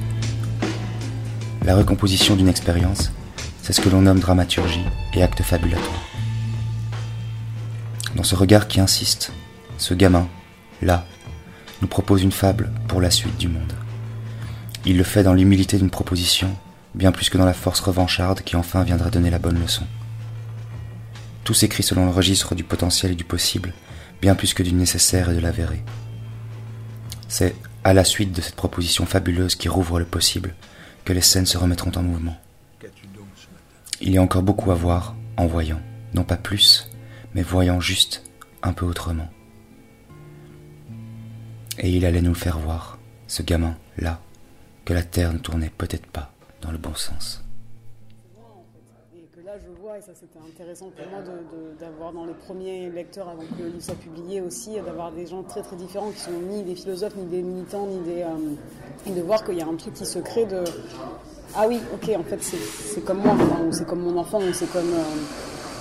La 1.66 1.76
recomposition 1.76 2.38
d'une 2.38 2.48
expérience, 2.48 3.12
c'est 3.62 3.74
ce 3.74 3.82
que 3.82 3.90
l'on 3.90 4.04
nomme 4.04 4.22
dramaturgie 4.22 4.86
et 5.14 5.22
acte 5.22 5.42
fabulatoire. 5.42 6.02
Dans 8.16 8.24
ce 8.24 8.36
regard 8.36 8.70
qui 8.70 8.80
insiste, 8.80 9.34
ce 9.78 9.94
gamin, 9.94 10.30
là, 10.84 11.06
nous 11.82 11.88
propose 11.88 12.24
une 12.24 12.32
fable 12.32 12.72
pour 12.88 13.02
la 13.02 13.12
suite 13.12 13.38
du 13.38 13.48
monde. 13.48 13.74
Il 14.86 14.98
le 14.98 15.04
fait 15.04 15.24
dans 15.24 15.34
l'humilité 15.34 15.78
d'une 15.78 15.90
proposition, 15.90 16.56
bien 16.96 17.12
plus 17.12 17.30
que 17.30 17.38
dans 17.38 17.46
la 17.46 17.54
force 17.54 17.80
revancharde 17.80 18.42
qui 18.42 18.56
enfin 18.56 18.84
viendra 18.84 19.10
donner 19.10 19.30
la 19.30 19.40
bonne 19.40 19.60
leçon. 19.60 19.86
Tout 21.44 21.54
s'écrit 21.54 21.84
selon 21.84 22.06
le 22.06 22.12
registre 22.12 22.56
du 22.56 22.64
potentiel 22.64 23.12
et 23.12 23.16
du 23.16 23.24
possible, 23.24 23.74
bien 24.22 24.36
plus 24.36 24.54
que 24.54 24.64
du 24.64 24.74
nécessaire 24.74 25.30
et 25.30 25.36
de 25.36 25.40
l'avéré. 25.40 25.84
C'est 27.28 27.56
à 27.84 27.94
la 27.94 28.06
suite 28.06 28.32
de 28.32 28.42
cette 28.42 28.56
proposition 28.56 29.06
fabuleuse 29.06 29.56
qui 29.56 29.68
rouvre 29.68 30.00
le 30.00 30.06
possible 30.06 30.56
que 31.04 31.14
les 31.14 31.22
scènes 31.22 31.46
se 31.46 31.58
remettront 31.58 31.92
en 31.96 32.04
mouvement. 32.04 32.38
Il 34.00 34.12
y 34.14 34.18
a 34.18 34.22
encore 34.22 34.44
beaucoup 34.44 34.72
à 34.72 34.76
voir 34.76 35.16
en 35.38 35.48
voyant, 35.48 35.82
non 36.14 36.24
pas 36.24 36.38
plus, 36.38 36.90
mais 37.34 37.42
voyant 37.42 37.80
juste 37.80 38.24
un 38.62 38.74
peu 38.74 38.86
autrement. 38.86 39.30
Et 41.80 41.90
il 41.90 42.06
allait 42.06 42.22
nous 42.22 42.36
faire 42.36 42.60
voir, 42.60 43.00
ce 43.28 43.42
gamin, 43.42 43.76
là, 43.98 44.20
que 44.86 44.94
la 44.94 45.04
Terre 45.04 45.34
ne 45.34 45.40
tournait 45.40 45.72
peut-être 45.76 46.08
pas 46.08 46.32
dans 46.62 46.72
le 46.72 46.78
bon 46.78 46.94
sens 46.94 47.44
je 49.62 49.82
vois, 49.82 49.98
et 49.98 50.02
ça 50.02 50.14
c'était 50.20 50.40
intéressant 50.40 50.90
pour 50.90 51.06
moi 51.10 51.20
d'avoir 51.80 52.12
dans 52.12 52.26
les 52.26 52.34
premiers 52.34 52.90
lecteurs 52.90 53.30
avant 53.30 53.44
que 53.44 53.62
le 53.62 53.70
livre 53.70 53.84
soit 53.84 53.96
publié 53.96 54.42
aussi, 54.42 54.76
d'avoir 54.84 55.12
des 55.12 55.28
gens 55.28 55.44
très 55.44 55.62
très 55.62 55.76
différents 55.76 56.10
qui 56.12 56.22
sont 56.22 56.32
ni 56.32 56.64
des 56.64 56.76
philosophes, 56.76 57.16
ni 57.16 57.26
des 57.26 57.42
militants, 57.42 57.86
ni 57.86 58.00
des. 58.00 58.24
Euh, 58.24 59.06
et 59.06 59.12
de 59.12 59.22
voir 59.22 59.44
qu'il 59.44 59.56
y 59.56 59.62
a 59.62 59.68
un 59.68 59.76
truc 59.76 59.94
qui 59.94 60.06
se 60.06 60.20
crée 60.20 60.46
de. 60.46 60.64
Ah 61.56 61.66
oui, 61.68 61.80
ok, 61.94 62.10
en 62.18 62.24
fait 62.24 62.42
c'est 62.42 63.06
comme 63.06 63.20
moi, 63.20 63.36
ou 63.68 63.72
c'est 63.72 63.86
comme 63.86 64.02
mon 64.02 64.18
enfant, 64.18 64.40
ou 64.40 64.54
c'est 64.54 64.72
comme. 64.72 64.92
Euh, 64.92 65.04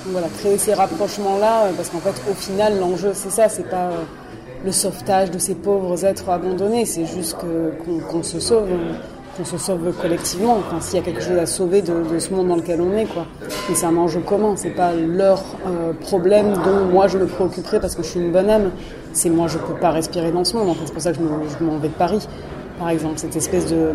voilà, 0.06 0.28
créer 0.28 0.58
ces 0.58 0.74
rapprochements-là, 0.74 1.66
euh, 1.66 1.72
parce 1.74 1.88
qu'en 1.88 2.00
fait 2.00 2.30
au 2.30 2.34
final 2.34 2.78
l'enjeu 2.78 3.12
c'est 3.14 3.30
ça, 3.30 3.48
c'est 3.48 3.68
pas 3.70 3.92
le 4.64 4.72
sauvetage 4.72 5.30
de 5.30 5.38
ces 5.38 5.54
pauvres 5.54 6.04
êtres 6.04 6.28
abandonnés, 6.28 6.84
c'est 6.84 7.06
juste 7.06 7.36
qu'on 7.36 8.22
se 8.22 8.40
sauve 8.40 8.68
qu'on 9.36 9.44
se 9.44 9.56
sauve 9.56 9.92
collectivement. 10.00 10.58
Enfin, 10.58 10.80
s'il 10.80 10.98
y 10.98 11.02
a 11.02 11.04
quelque 11.04 11.22
chose 11.22 11.38
à 11.38 11.46
sauver 11.46 11.82
de, 11.82 12.18
ce 12.18 12.34
monde 12.34 12.48
dans 12.48 12.56
lequel 12.56 12.80
on 12.80 12.96
est, 12.96 13.06
quoi. 13.06 13.26
Et 13.70 13.74
c'est 13.74 13.86
un 13.86 13.96
enjeu 13.96 14.20
commun. 14.20 14.54
C'est 14.56 14.70
pas 14.70 14.92
leur 14.92 15.42
euh, 15.66 15.92
problème 16.00 16.52
dont 16.52 16.84
moi 16.90 17.08
je 17.08 17.18
me 17.18 17.26
préoccuperai 17.26 17.80
parce 17.80 17.94
que 17.94 18.02
je 18.02 18.08
suis 18.08 18.20
une 18.20 18.32
bonne 18.32 18.50
âme. 18.50 18.70
C'est 19.12 19.30
moi 19.30 19.48
je 19.48 19.58
peux 19.58 19.74
pas 19.74 19.90
respirer 19.90 20.32
dans 20.32 20.44
ce 20.44 20.56
monde. 20.56 20.76
C'est 20.84 20.92
pour 20.92 21.02
ça 21.02 21.12
que 21.12 21.18
je 21.18 21.64
m'en 21.64 21.78
vais 21.78 21.88
de 21.88 21.94
Paris, 21.94 22.26
par 22.78 22.90
exemple. 22.90 23.18
Cette 23.18 23.36
espèce 23.36 23.70
de, 23.70 23.92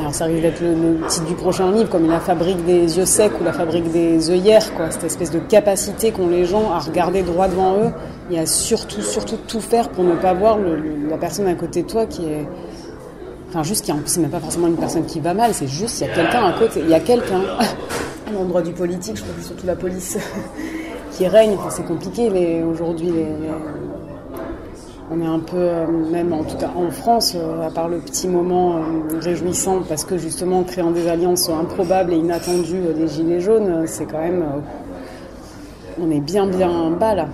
alors 0.00 0.14
ça 0.14 0.24
risque 0.24 0.42
d'être 0.42 0.60
le, 0.60 1.06
titre 1.08 1.26
du 1.26 1.34
prochain 1.34 1.70
livre, 1.70 1.88
comme 1.88 2.08
la 2.08 2.20
fabrique 2.20 2.64
des 2.64 2.98
yeux 2.98 3.04
secs 3.04 3.32
ou 3.40 3.44
la 3.44 3.52
fabrique 3.52 3.90
des 3.92 4.30
œillères, 4.30 4.74
quoi. 4.74 4.90
Cette 4.90 5.04
espèce 5.04 5.30
de 5.30 5.38
capacité 5.38 6.10
qu'ont 6.10 6.28
les 6.28 6.44
gens 6.44 6.72
à 6.72 6.80
regarder 6.80 7.22
droit 7.22 7.48
devant 7.48 7.76
eux 7.76 7.92
et 8.30 8.38
à 8.38 8.46
surtout, 8.46 9.02
surtout 9.02 9.36
tout 9.46 9.60
faire 9.60 9.88
pour 9.90 10.04
ne 10.04 10.14
pas 10.14 10.34
voir 10.34 10.58
la 11.08 11.16
personne 11.16 11.46
à 11.46 11.54
côté 11.54 11.82
de 11.82 11.88
toi 11.88 12.06
qui 12.06 12.24
est, 12.24 12.46
Enfin, 13.50 13.62
juste 13.62 13.84
qu'il 13.84 13.94
c'est 14.06 14.20
même 14.20 14.30
pas 14.30 14.40
forcément 14.40 14.66
une 14.66 14.76
personne 14.76 15.06
qui 15.06 15.20
va 15.20 15.32
mal, 15.32 15.54
c'est 15.54 15.68
juste 15.68 16.00
il 16.00 16.08
y 16.08 16.10
a 16.10 16.12
quelqu'un 16.12 16.44
à 16.44 16.52
côté, 16.54 16.80
il 16.80 16.88
y 16.88 16.94
a 16.94 16.98
quelqu'un 16.98 17.40
l'endroit 18.34 18.62
du 18.62 18.72
politique, 18.72 19.16
je 19.16 19.22
crois 19.22 19.32
que 19.32 19.40
c'est 19.42 19.46
surtout 19.46 19.66
la 19.66 19.76
police 19.76 20.18
qui 21.12 21.28
règne. 21.28 21.56
C'est 21.70 21.86
compliqué 21.86 22.64
aujourd'hui. 22.64 23.12
On 25.10 25.20
est 25.20 25.26
un 25.26 25.38
peu, 25.38 25.56
euh, 25.58 25.86
même 25.86 26.32
en 26.32 26.44
tout 26.44 26.56
cas 26.56 26.70
en 26.74 26.90
France, 26.90 27.34
euh, 27.36 27.66
à 27.66 27.70
part 27.70 27.88
le 27.88 27.98
petit 27.98 28.26
moment 28.26 28.76
euh, 28.76 29.18
réjouissant, 29.20 29.82
parce 29.86 30.04
que 30.04 30.16
justement, 30.16 30.60
en 30.60 30.64
créant 30.64 30.92
des 30.92 31.08
alliances 31.08 31.50
improbables 31.50 32.14
et 32.14 32.16
inattendues 32.16 32.80
des 32.96 33.06
Gilets 33.08 33.40
jaunes, 33.40 33.86
c'est 33.86 34.06
quand 34.06 34.20
même. 34.20 34.44
On 36.00 36.10
est 36.10 36.20
bien, 36.20 36.46
bien 36.46 36.90
bas 36.90 37.14
là. 37.14 37.28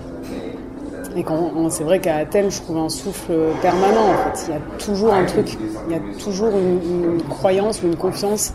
Et 1.15 1.25
c'est 1.69 1.83
vrai 1.83 1.99
qu'à 1.99 2.17
Athènes, 2.17 2.51
je 2.51 2.61
trouve 2.61 2.77
un 2.77 2.89
souffle 2.89 3.33
permanent. 3.61 4.11
En 4.11 4.35
fait. 4.35 4.45
Il 4.47 4.53
y 4.53 4.57
a 4.57 4.61
toujours 4.77 5.13
un 5.13 5.25
truc, 5.25 5.57
il 5.87 5.93
y 5.93 5.95
a 5.95 6.01
toujours 6.23 6.49
une, 6.49 7.21
croyance 7.29 7.81
une 7.83 7.95
confiance 7.95 8.53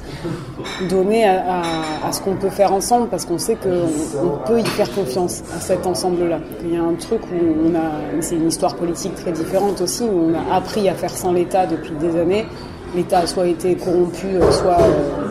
donnée 0.89 1.25
à, 1.27 2.13
ce 2.13 2.21
qu'on 2.21 2.37
peut 2.37 2.51
faire 2.51 2.73
ensemble 2.73 3.09
parce 3.09 3.25
qu'on 3.25 3.39
sait 3.39 3.57
qu'on 3.57 4.39
peut 4.47 4.61
y 4.61 4.65
faire 4.65 4.93
confiance 4.95 5.43
à 5.57 5.61
cet 5.61 5.87
ensemble-là. 5.87 6.41
Il 6.65 6.75
y 6.75 6.77
a 6.77 6.83
un 6.83 6.95
truc 6.95 7.21
où 7.33 7.71
on 7.71 7.75
a, 7.75 8.21
c'est 8.21 8.37
une 8.37 8.49
histoire 8.49 8.75
politique 8.75 9.15
très 9.15 9.33
différente 9.33 9.81
aussi, 9.81 10.05
où 10.05 10.31
on 10.31 10.35
a 10.35 10.57
appris 10.57 10.89
à 10.89 10.95
faire 10.95 11.11
sans 11.11 11.33
l'État 11.33 11.67
depuis 11.67 11.93
des 12.01 12.19
années. 12.19 12.47
L'État 12.95 13.19
a 13.21 13.27
soit 13.27 13.47
été 13.47 13.75
corrompu, 13.75 14.27
soit 14.51 14.79
euh, 14.81 15.27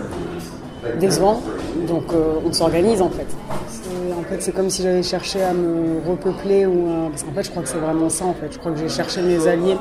décevant. 1.00 1.42
Donc 1.88 2.06
euh, 2.14 2.36
on 2.46 2.52
s'organise 2.54 3.02
en 3.02 3.10
fait. 3.10 3.28
En 4.18 4.24
fait, 4.24 4.42
c'est 4.42 4.54
comme 4.54 4.70
si 4.70 4.82
j'allais 4.82 5.04
chercher 5.04 5.44
à 5.44 5.54
me 5.54 6.08
repeupler 6.08 6.66
ou 6.66 7.10
parce 7.12 7.24
qu'en 7.24 7.32
fait, 7.32 7.44
je 7.44 7.52
crois 7.52 7.64
que 7.64 7.70
c'est 7.70 7.78
vraiment 7.78 8.10
ça. 8.10 8.26
En 8.26 8.34
fait, 8.34 8.52
je 8.52 8.58
crois 8.58 8.72
que 8.72 8.80
j'ai 8.80 8.90
cherché 8.90 9.22
mes 9.22 9.48
alliés 9.48 9.78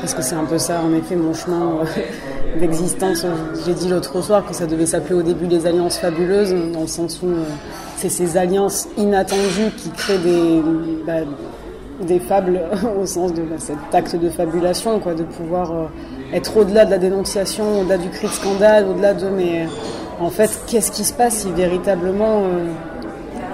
parce 0.00 0.14
que 0.14 0.22
c'est 0.22 0.34
un 0.34 0.44
peu 0.44 0.58
ça, 0.58 0.80
en 0.82 0.92
effet, 0.94 1.16
mon 1.16 1.32
chemin 1.32 1.80
euh, 1.80 2.58
d'existence. 2.60 3.24
J'ai 3.64 3.74
dit 3.74 3.88
l'autre 3.88 4.20
soir 4.22 4.44
que 4.46 4.54
ça 4.54 4.66
devait 4.66 4.86
s'appeler 4.86 5.14
au 5.16 5.22
début 5.22 5.46
les 5.46 5.66
alliances 5.66 5.98
fabuleuses, 5.98 6.54
dans 6.72 6.82
le 6.82 6.86
sens 6.86 7.20
où 7.22 7.26
euh, 7.26 7.44
c'est 7.96 8.08
ces 8.08 8.36
alliances 8.36 8.88
inattendues 8.96 9.70
qui 9.76 9.90
créent 9.90 10.18
des 10.18 10.62
bah, 11.06 11.20
des 12.02 12.18
fables 12.18 12.60
au 13.00 13.06
sens 13.06 13.32
de 13.32 13.42
bah, 13.42 13.56
cet 13.58 13.76
acte 13.92 14.16
de 14.16 14.28
fabulation, 14.28 14.98
quoi, 14.98 15.14
de 15.14 15.22
pouvoir 15.22 15.72
être 16.32 16.56
au-delà 16.56 16.84
de 16.84 16.90
la 16.90 16.98
dénonciation, 16.98 17.80
au-delà 17.80 17.98
du 17.98 18.08
cri 18.08 18.26
de 18.26 18.32
scandale, 18.32 18.86
au-delà 18.88 19.14
de 19.14 19.28
mais 19.28 19.66
en 20.20 20.30
fait, 20.30 20.60
qu'est-ce 20.66 20.90
qui 20.90 21.04
se 21.04 21.12
passe 21.12 21.34
si 21.40 21.50
véritablement 21.50 22.44
euh, 22.44 22.64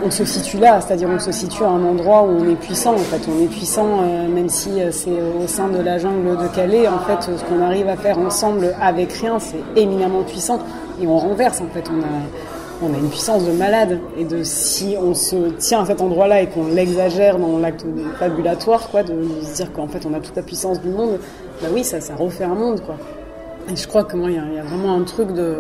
on 0.05 0.11
se 0.11 0.25
situe 0.25 0.59
là? 0.59 0.81
C'est-à-dire 0.81 1.09
on 1.13 1.19
se 1.19 1.33
situe 1.33 1.65
à 1.65 1.69
un 1.69 1.85
endroit 1.85 2.23
où 2.23 2.39
on 2.41 2.49
est 2.49 2.57
puissant. 2.57 2.95
En 2.95 2.99
fait, 2.99 3.21
on 3.29 3.43
est 3.43 3.49
puissant, 3.49 4.01
euh, 4.03 4.29
même 4.29 4.49
si 4.49 4.81
euh, 4.81 4.93
c'est 4.93 5.11
au 5.11 5.47
sein 5.49 5.69
de 5.69 5.79
la 5.79 5.99
jungle 5.99 6.37
de 6.37 6.47
Calais. 6.55 6.87
En 6.87 7.01
fait, 7.01 7.31
ce 7.37 7.45
qu'on 7.45 7.61
arrive 7.61 7.89
à 7.89 7.97
faire 7.97 8.19
ensemble 8.19 8.75
avec 8.81 9.13
rien, 9.13 9.39
c'est 9.41 9.81
éminemment 9.81 10.23
puissant. 10.23 10.61
Et 11.01 11.07
on 11.07 11.19
renverse. 11.19 11.61
En 11.61 11.67
fait, 11.75 11.91
on 12.83 12.95
a 12.95 12.99
une 12.99 13.09
puissance 13.09 13.45
de 13.45 13.53
malade. 13.53 14.01
Et 14.19 14.25
de 14.25 14.43
si 14.43 14.97
on 15.01 15.15
se 15.15 15.51
tient 15.59 15.83
à 15.83 15.87
cet 15.87 16.01
endroit-là 16.01 16.43
et 16.43 16.49
qu'on 16.49 16.67
l'exagère 16.67 17.39
dans 17.39 17.59
l'acte 17.59 17.85
fabulatoire, 18.19 18.89
quoi, 18.91 19.03
de 19.03 19.15
se 19.43 19.55
dire 19.55 19.73
qu'en 19.73 19.89
fait 19.89 20.07
on 20.07 20.15
a 20.15 20.21
toute 20.21 20.37
la 20.37 20.43
puissance 20.43 20.81
du 20.81 20.89
monde, 20.89 21.19
bah 21.61 21.69
oui, 21.73 21.85
ça, 21.85 22.01
ça 22.01 22.15
refait 22.15 22.45
un 22.45 22.55
monde, 22.55 22.81
quoi. 22.81 22.97
Et 23.71 23.77
je 23.77 23.87
crois 23.87 24.05
que 24.05 24.17
moi, 24.17 24.31
il 24.31 24.37
y, 24.37 24.59
a 24.59 24.63
vraiment 24.63 24.95
un 24.97 25.05
truc 25.05 25.33
de 25.33 25.59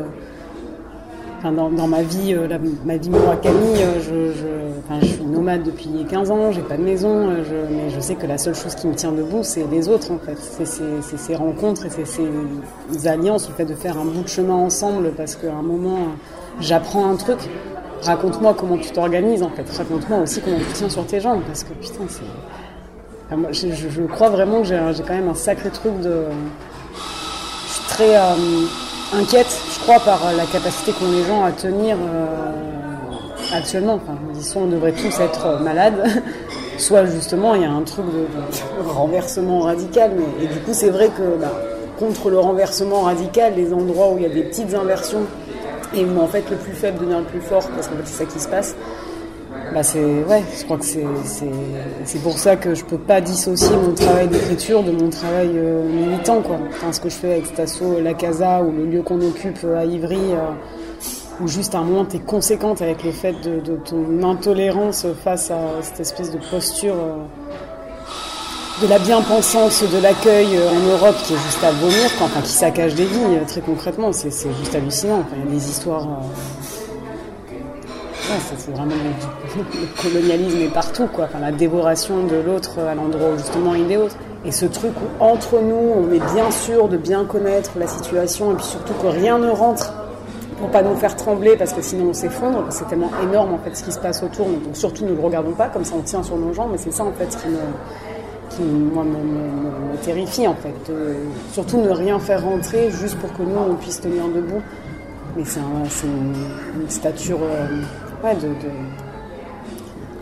dans, 1.50 1.88
ma 1.88 2.02
vie, 2.02 2.34
euh, 2.34 2.46
ma 2.84 2.96
vie 2.96 3.10
Murakami, 3.10 3.56
euh, 3.76 4.00
je, 4.00 4.32
je, 4.32 5.00
je, 5.00 5.06
suis 5.06 5.24
nomade 5.24 5.64
depuis 5.64 5.90
15 6.08 6.30
ans, 6.30 6.52
j'ai 6.52 6.62
pas 6.62 6.76
de 6.76 6.82
maison, 6.82 7.30
euh, 7.30 7.42
mais 7.70 7.90
je 7.90 7.98
sais 7.98 8.14
que 8.14 8.26
la 8.26 8.38
seule 8.38 8.54
chose 8.54 8.74
qui 8.76 8.86
me 8.86 8.94
tient 8.94 9.10
debout, 9.10 9.42
c'est 9.42 9.64
les 9.70 9.88
autres 9.88 10.12
en 10.12 10.18
fait. 10.18 10.38
C'est 10.38 11.16
ces 11.16 11.34
rencontres 11.34 11.86
et 11.86 11.90
ces 11.90 13.08
alliances, 13.08 13.48
le 13.48 13.54
fait 13.54 13.64
de 13.64 13.74
faire 13.74 13.98
un 13.98 14.04
bout 14.04 14.22
de 14.22 14.28
chemin 14.28 14.54
ensemble, 14.54 15.10
parce 15.16 15.34
qu'à 15.34 15.52
un 15.52 15.62
moment, 15.62 15.98
j'apprends 16.60 17.10
un 17.10 17.16
truc. 17.16 17.38
Raconte-moi 18.02 18.54
comment 18.58 18.78
tu 18.78 18.90
t'organises 18.90 19.42
en 19.42 19.50
fait. 19.50 19.64
Raconte-moi 19.76 20.20
aussi 20.20 20.40
comment 20.40 20.58
tu 20.58 20.72
tiens 20.74 20.88
sur 20.88 21.06
tes 21.06 21.20
jambes 21.20 21.42
parce 21.46 21.62
que 21.62 21.72
putain 21.72 22.04
c'est. 22.08 23.36
moi, 23.36 23.50
je, 23.52 24.02
crois 24.06 24.30
vraiment 24.30 24.62
que 24.62 24.68
j'ai 24.68 25.02
quand 25.06 25.14
même 25.14 25.28
un 25.28 25.34
sacré 25.34 25.70
truc 25.70 26.00
de. 26.00 26.24
Je 27.66 27.72
suis 27.72 27.84
très 27.88 28.16
euh, 28.16 28.34
inquiète, 29.14 29.56
je 29.72 29.80
crois, 29.80 30.00
par 30.00 30.20
la 30.36 30.44
capacité 30.46 30.92
qu'ont 30.92 31.10
les 31.10 31.24
gens 31.24 31.44
à 31.44 31.52
tenir 31.52 31.96
euh, 31.96 33.56
actuellement. 33.56 33.94
Enfin, 33.94 34.18
soit 34.40 34.62
on 34.62 34.66
devrait 34.66 34.92
tous 34.92 35.20
être 35.20 35.60
malades, 35.62 36.02
soit 36.78 37.06
justement 37.06 37.54
il 37.54 37.62
y 37.62 37.64
a 37.64 37.70
un 37.70 37.82
truc 37.82 38.06
de, 38.06 38.88
renversement 38.90 39.60
radical. 39.60 40.10
Mais, 40.16 40.44
et 40.44 40.48
du 40.48 40.58
coup, 40.58 40.72
c'est 40.72 40.90
vrai 40.90 41.08
que 41.08 41.40
bah, 41.40 41.52
contre 42.00 42.30
le 42.30 42.38
renversement 42.40 43.02
radical, 43.02 43.52
les 43.56 43.72
endroits 43.72 44.10
où 44.10 44.18
il 44.18 44.24
y 44.24 44.26
a 44.26 44.34
des 44.34 44.42
petites 44.42 44.74
inversions 44.74 45.22
et 45.94 46.04
où 46.04 46.20
en 46.20 46.26
fait 46.26 46.48
le 46.50 46.56
plus 46.56 46.72
faible 46.72 46.98
devient 46.98 47.20
le 47.20 47.24
plus 47.24 47.40
fort, 47.40 47.68
parce 47.74 47.88
qu'en 47.88 47.96
fait 47.96 48.06
c'est 48.06 48.24
ça 48.24 48.30
qui 48.30 48.40
se 48.40 48.48
passe. 48.48 48.76
Bah 49.74 49.82
c'est 49.82 50.22
ouais, 50.24 50.42
je 50.58 50.64
crois 50.64 50.76
que 50.76 50.84
c'est 50.84 52.22
pour 52.22 52.38
ça 52.38 52.56
que 52.56 52.74
je 52.74 52.84
peux 52.84 52.98
pas 52.98 53.20
dissocier 53.20 53.74
mon 53.74 53.94
travail 53.94 54.28
d'écriture 54.28 54.82
de 54.82 54.92
mon 54.92 55.08
travail 55.08 55.50
euh, 55.54 55.88
militant 55.88 56.42
quoi. 56.42 56.58
Enfin, 56.68 56.92
ce 56.92 57.00
que 57.00 57.08
je 57.08 57.14
fais 57.14 57.32
avec 57.32 57.46
Stasso 57.46 57.98
La 58.00 58.12
Casa 58.12 58.62
ou 58.62 58.70
le 58.70 58.84
lieu 58.84 59.02
qu'on 59.02 59.20
occupe 59.22 59.60
euh, 59.64 59.80
à 59.80 59.84
Ivry 59.86 60.32
euh, 60.32 61.40
où 61.40 61.48
juste 61.48 61.74
à 61.74 61.78
un 61.78 61.84
moment 61.84 62.04
tu 62.04 62.16
es 62.16 62.20
conséquente 62.20 62.82
avec 62.82 63.02
le 63.02 63.12
fait 63.12 63.34
de, 63.42 63.76
ton 63.76 64.22
intolérance 64.22 65.06
face 65.24 65.50
à 65.50 65.60
cette 65.80 66.00
espèce 66.00 66.30
de 66.30 66.38
posture 66.50 66.96
de 68.80 68.86
la 68.86 68.98
bien-pensance 68.98 69.82
de 69.82 69.98
l'accueil 69.98 70.56
euh, 70.56 70.70
en 70.70 70.80
Europe 70.92 71.16
qui 71.24 71.34
est 71.34 71.38
juste 71.38 71.62
à 71.62 71.70
vomir, 71.72 72.10
enfin 72.20 72.40
qui 72.40 72.50
saccage 72.50 72.94
des 72.94 73.04
vies 73.04 73.36
euh, 73.36 73.44
très 73.46 73.60
concrètement, 73.60 74.12
c'est 74.12 74.30
juste 74.30 74.74
hallucinant. 74.74 75.24
il 75.36 75.44
y 75.44 75.48
a 75.48 75.50
des 75.50 75.68
histoires. 75.70 76.04
Euh, 76.04 76.26
c'est 78.56 78.70
vraiment 78.70 78.94
le, 79.56 80.02
colonialisme 80.02 80.60
est 80.62 80.72
partout, 80.72 81.06
quoi. 81.12 81.24
Enfin, 81.24 81.40
la 81.40 81.52
dévoration 81.52 82.24
de 82.24 82.36
l'autre 82.36 82.78
à 82.78 82.94
l'endroit 82.94 83.36
justement 83.36 83.74
il 83.74 83.90
est 83.92 83.98
autre. 83.98 84.16
Et 84.44 84.52
ce 84.52 84.64
truc 84.66 84.92
où 84.96 85.22
entre 85.22 85.60
nous, 85.60 85.92
on 85.96 86.10
est 86.12 86.32
bien 86.34 86.50
sûr 86.50 86.88
de 86.88 86.96
bien 86.96 87.24
connaître 87.24 87.72
la 87.76 87.86
situation 87.86 88.52
et 88.52 88.54
puis 88.54 88.64
surtout 88.64 88.94
que 88.94 89.06
rien 89.06 89.38
ne 89.38 89.50
rentre 89.50 89.92
pour 90.58 90.70
pas 90.70 90.82
nous 90.82 90.96
faire 90.96 91.14
trembler 91.14 91.56
parce 91.56 91.72
que 91.72 91.82
sinon 91.82 92.06
on 92.10 92.14
s'effondre. 92.14 92.64
C'est 92.70 92.88
tellement 92.88 93.10
énorme 93.22 93.54
en 93.54 93.58
fait 93.58 93.76
ce 93.76 93.84
qui 93.84 93.92
se 93.92 93.98
passe 93.98 94.22
autour. 94.22 94.46
Donc 94.46 94.74
surtout 94.74 95.04
ne 95.04 95.12
le 95.12 95.20
regardons 95.20 95.52
pas 95.52 95.68
comme 95.68 95.84
ça 95.84 95.94
on 95.96 96.02
tient 96.02 96.22
sur 96.22 96.36
nos 96.36 96.52
jambes. 96.54 96.70
Mais 96.72 96.78
c'est 96.78 96.92
ça 96.92 97.04
en 97.04 97.12
fait 97.12 97.28
qui 97.28 97.48
me 97.48 97.58
qui 98.56 98.62
moi, 98.62 99.04
me, 99.04 99.96
terrifie 100.02 100.48
en 100.48 100.54
fait. 100.54 100.92
surtout 101.52 101.78
ne 101.78 101.90
rien 101.90 102.18
faire 102.18 102.44
rentrer 102.44 102.90
juste 102.90 103.16
pour 103.18 103.32
que 103.32 103.42
nous 103.42 103.56
on 103.56 103.74
puisse 103.74 104.00
tenir 104.00 104.26
debout. 104.28 104.62
Mais 105.36 105.44
c'est 105.44 105.60
une, 106.06 106.88
stature 106.88 107.38
euh, 107.42 108.34
de, 108.34 108.48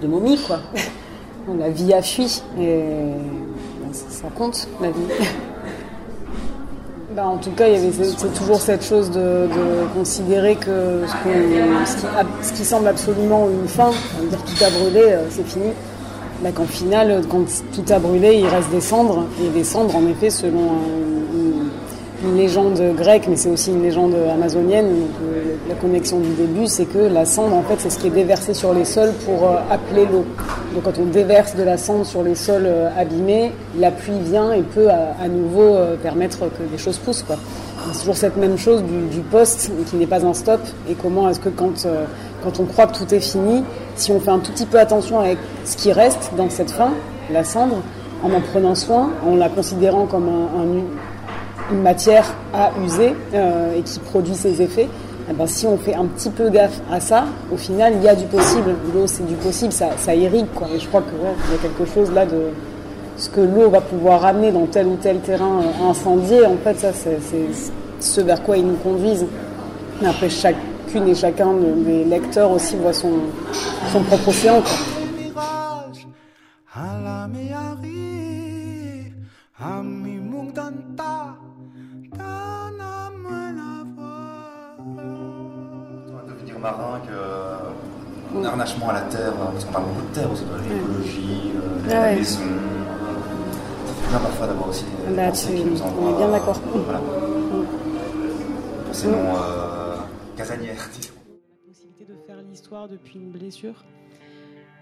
de, 0.02 0.06
momie 0.06 0.38
quoi. 0.46 0.60
la 1.58 1.70
vie 1.70 1.92
a 1.92 2.02
fui 2.02 2.42
et 2.58 2.84
ben, 3.80 3.92
ça, 3.92 4.28
compte 4.36 4.68
la 4.80 4.90
vie. 4.90 5.00
Ben, 7.12 7.24
en 7.24 7.38
tout 7.38 7.50
cas, 7.50 7.66
il 7.66 7.74
y 7.74 7.76
avait 7.76 7.90
c'est 7.90 8.32
toujours 8.34 8.60
cette 8.60 8.84
chose 8.84 9.10
de, 9.10 9.48
considérer 9.96 10.54
que 10.54 11.02
ce, 11.08 12.06
ce, 12.42 12.52
qui, 12.52 12.64
semble 12.64 12.86
absolument 12.86 13.48
une 13.50 13.66
fin, 13.66 13.90
dire 14.30 14.38
tout 14.44 14.64
a 14.64 14.70
brûlé, 14.70 15.02
euh, 15.06 15.26
c'est 15.28 15.44
fini 15.44 15.72
bah, 16.42 16.50
qu'en 16.54 16.64
finale, 16.64 17.22
quand 17.28 17.44
tout 17.74 17.92
a 17.92 17.98
brûlé, 17.98 18.36
il 18.38 18.46
reste 18.46 18.70
des 18.70 18.80
cendres. 18.80 19.24
Et 19.44 19.48
des 19.48 19.64
cendres, 19.64 19.94
en 19.94 20.06
effet, 20.08 20.30
selon 20.30 20.60
une, 22.22 22.36
légende 22.36 22.80
grecque, 22.96 23.26
mais 23.28 23.36
c'est 23.36 23.48
aussi 23.48 23.70
une 23.70 23.82
légende 23.82 24.14
amazonienne, 24.30 24.86
euh, 24.86 25.54
la 25.68 25.74
connexion 25.74 26.18
du 26.18 26.28
début, 26.34 26.66
c'est 26.66 26.84
que 26.84 26.98
la 26.98 27.24
cendre, 27.24 27.56
en 27.56 27.62
fait, 27.62 27.76
c'est 27.78 27.88
ce 27.88 27.98
qui 27.98 28.08
est 28.08 28.10
déversé 28.10 28.52
sur 28.52 28.74
les 28.74 28.84
sols 28.84 29.12
pour 29.24 29.44
euh, 29.44 29.56
appeler 29.70 30.04
l'eau. 30.04 30.26
Donc 30.74 30.82
quand 30.84 30.98
on 31.00 31.06
déverse 31.06 31.56
de 31.56 31.62
la 31.62 31.78
cendre 31.78 32.04
sur 32.04 32.22
les 32.22 32.34
sols 32.34 32.66
euh, 32.66 32.88
abîmés, 32.96 33.52
la 33.78 33.90
pluie 33.90 34.18
vient 34.22 34.52
et 34.52 34.60
peut 34.60 34.90
à, 34.90 35.28
nouveau 35.28 35.78
permettre 36.02 36.40
que 36.40 36.62
des 36.70 36.78
choses 36.78 36.98
poussent. 36.98 37.24
C'est 37.92 38.00
toujours 38.00 38.16
cette 38.16 38.36
même 38.36 38.58
chose 38.58 38.82
du, 38.82 39.08
du 39.08 39.20
poste 39.20 39.70
qui 39.88 39.96
n'est 39.96 40.06
pas 40.06 40.24
un 40.24 40.34
stop. 40.34 40.60
Et 40.90 40.94
comment 40.94 41.30
est-ce 41.30 41.40
que 41.40 41.48
quand 41.48 41.86
quand 42.42 42.60
on 42.60 42.64
croit 42.64 42.86
que 42.86 42.96
tout 42.96 43.14
est 43.14 43.20
fini, 43.20 43.62
si 43.96 44.12
on 44.12 44.20
fait 44.20 44.30
un 44.30 44.38
tout 44.38 44.52
petit 44.52 44.66
peu 44.66 44.78
attention 44.78 45.20
avec 45.20 45.38
ce 45.64 45.76
qui 45.76 45.92
reste 45.92 46.32
dans 46.36 46.50
cette 46.50 46.70
fin, 46.70 46.92
la 47.30 47.44
cendre, 47.44 47.76
en 48.22 48.32
en 48.32 48.40
prenant 48.40 48.74
soin, 48.74 49.10
en 49.26 49.36
la 49.36 49.48
considérant 49.48 50.06
comme 50.06 50.28
une 51.72 51.82
matière 51.82 52.34
à 52.52 52.70
user 52.84 53.14
euh, 53.34 53.76
et 53.76 53.82
qui 53.82 53.98
produit 54.00 54.34
ses 54.34 54.60
effets, 54.62 54.88
eh 55.30 55.32
ben, 55.32 55.46
si 55.46 55.66
on 55.66 55.78
fait 55.78 55.94
un 55.94 56.06
petit 56.06 56.30
peu 56.30 56.50
gaffe 56.50 56.80
à 56.90 56.98
ça, 56.98 57.24
au 57.52 57.56
final, 57.56 57.94
il 57.96 58.02
y 58.02 58.08
a 58.08 58.16
du 58.16 58.24
possible. 58.24 58.74
L'eau, 58.92 59.06
c'est 59.06 59.24
du 59.26 59.34
possible, 59.34 59.72
ça, 59.72 59.90
ça 59.96 60.14
irrigue. 60.14 60.46
Quoi. 60.54 60.66
Et 60.74 60.80
je 60.80 60.88
crois 60.88 61.02
qu'il 61.02 61.52
y 61.52 61.54
a 61.54 61.58
quelque 61.58 61.90
chose 61.92 62.10
là 62.12 62.26
de 62.26 62.50
ce 63.16 63.28
que 63.28 63.40
l'eau 63.40 63.70
va 63.70 63.80
pouvoir 63.80 64.22
ramener 64.22 64.50
dans 64.50 64.66
tel 64.66 64.86
ou 64.86 64.96
tel 65.00 65.18
terrain 65.20 65.60
euh, 65.62 65.90
incendié. 65.90 66.44
En 66.46 66.56
fait, 66.56 66.78
ça, 66.78 66.88
c'est 66.92 67.18
ce 68.00 68.20
vers 68.22 68.42
quoi 68.42 68.56
ils 68.56 68.66
nous 68.66 68.76
conduisent. 68.76 69.26
Après, 70.04 70.30
chaque 70.30 70.56
chacune 70.90 71.08
et 71.08 71.14
chacun 71.14 71.52
des 71.54 72.04
lecteurs 72.04 72.50
aussi 72.50 72.76
voit 72.76 72.92
son, 72.92 73.12
son 73.92 74.02
propre 74.02 74.28
océan. 74.28 74.62
devenir 86.26 86.58
marin 86.60 87.00
que 87.06 88.38
un 88.38 88.44
harnachement 88.44 88.90
à 88.90 88.92
la 88.94 89.00
terre, 89.02 89.32
parce 89.32 89.64
qu'on 89.64 89.72
parle 89.72 89.84
beaucoup 89.86 90.06
de 90.08 90.14
terre 90.14 90.30
aussi, 90.32 90.44
de 90.44 90.74
l'écologie, 90.74 91.52
euh, 91.56 91.84
de 91.84 91.90
la 91.90 92.02
ah 92.02 92.14
maison. 92.14 92.38
Ça 92.38 93.92
fait 93.92 94.08
bien 94.08 94.18
parfois 94.18 94.46
d'avoir 94.46 94.68
aussi 94.68 94.84
des 94.84 95.16
Là, 95.16 95.28
pensées 95.28 95.54
qui 95.54 95.64
nous 95.64 95.82
envoient. 95.82 96.02
On 96.04 96.14
est 96.14 96.18
bien 96.18 96.28
d'accord. 96.28 96.60
Voilà. 96.72 97.00
Mm. 97.00 97.64
Pour 98.86 98.94
ces 98.94 99.08
noms 99.08 99.34
euh, 99.34 99.69
casanière, 100.40 100.88
La 101.28 101.68
possibilité 101.68 102.04
de 102.06 102.16
faire 102.26 102.40
l'histoire 102.48 102.88
depuis 102.88 103.18
une 103.18 103.30
blessure 103.30 103.84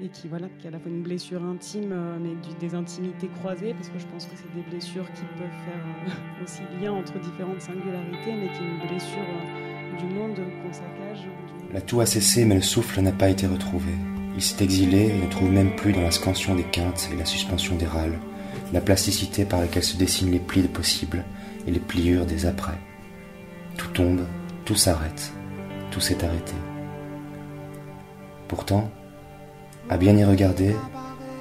et 0.01 0.09
qui 0.09 0.29
voilà 0.29 0.47
qui 0.61 0.69
a 0.69 0.69
à 0.69 0.71
la 0.71 0.79
fois 0.79 0.89
une 0.89 1.03
blessure 1.03 1.43
intime 1.43 1.91
euh, 1.91 2.17
mais 2.21 2.31
des 2.61 2.77
intimités 2.77 3.27
croisées 3.41 3.75
parce 3.75 3.89
que 3.89 3.99
je 3.99 4.07
pense 4.07 4.27
que 4.27 4.37
c'est 4.37 4.55
des 4.55 4.63
blessures 4.71 5.07
qui 5.15 5.23
peuvent 5.37 5.59
faire 5.67 5.85
euh, 6.07 6.45
aussi 6.45 6.63
lien 6.81 6.93
entre 6.93 7.19
différentes 7.19 7.61
singularités 7.61 8.37
mais 8.37 8.53
qui 8.53 8.63
est 8.63 8.67
une 8.67 8.89
blessure 8.89 9.19
euh, 9.19 9.99
du 9.99 10.15
monde 10.15 10.37
qu'on 10.37 10.73
saccage. 10.73 11.27
La 11.73 11.81
toux 11.81 12.01
a 12.01 12.07
cessé 12.07 12.45
mais 12.45 12.55
le 12.55 12.63
souffle 12.63 13.01
n'a 13.01 13.11
pas 13.11 13.29
été 13.29 13.49
retrouvé. 13.49 13.91
Il 14.37 14.43
s'est 14.43 14.63
exilé 14.63 15.09
et 15.09 15.21
ne 15.21 15.29
trouve 15.29 15.51
même 15.51 15.75
plus 15.75 15.93
dans 15.93 16.03
la 16.03 16.13
scansion 16.13 16.55
des 16.55 16.63
quintes 16.71 17.11
et 17.13 17.17
la 17.17 17.25
suspension 17.25 17.75
des 17.75 17.87
râles 17.87 18.21
la 18.73 18.81
plasticité 18.81 19.45
par 19.45 19.61
laquelle 19.61 19.83
se 19.83 19.97
dessinent 19.97 20.31
les 20.31 20.39
plis 20.39 20.63
de 20.63 20.69
possibles 20.69 21.25
et 21.67 21.71
les 21.73 21.81
pliures 21.81 22.27
des 22.27 22.47
après. 22.47 22.79
Tout 23.77 23.89
tombe, 23.89 24.21
tout 24.67 24.77
s'arrête 24.77 25.33
s'est 26.01 26.25
arrêté. 26.25 26.55
Pourtant, 28.49 28.91
à 29.91 29.97
bien 29.97 30.17
y 30.17 30.25
regarder, 30.25 30.75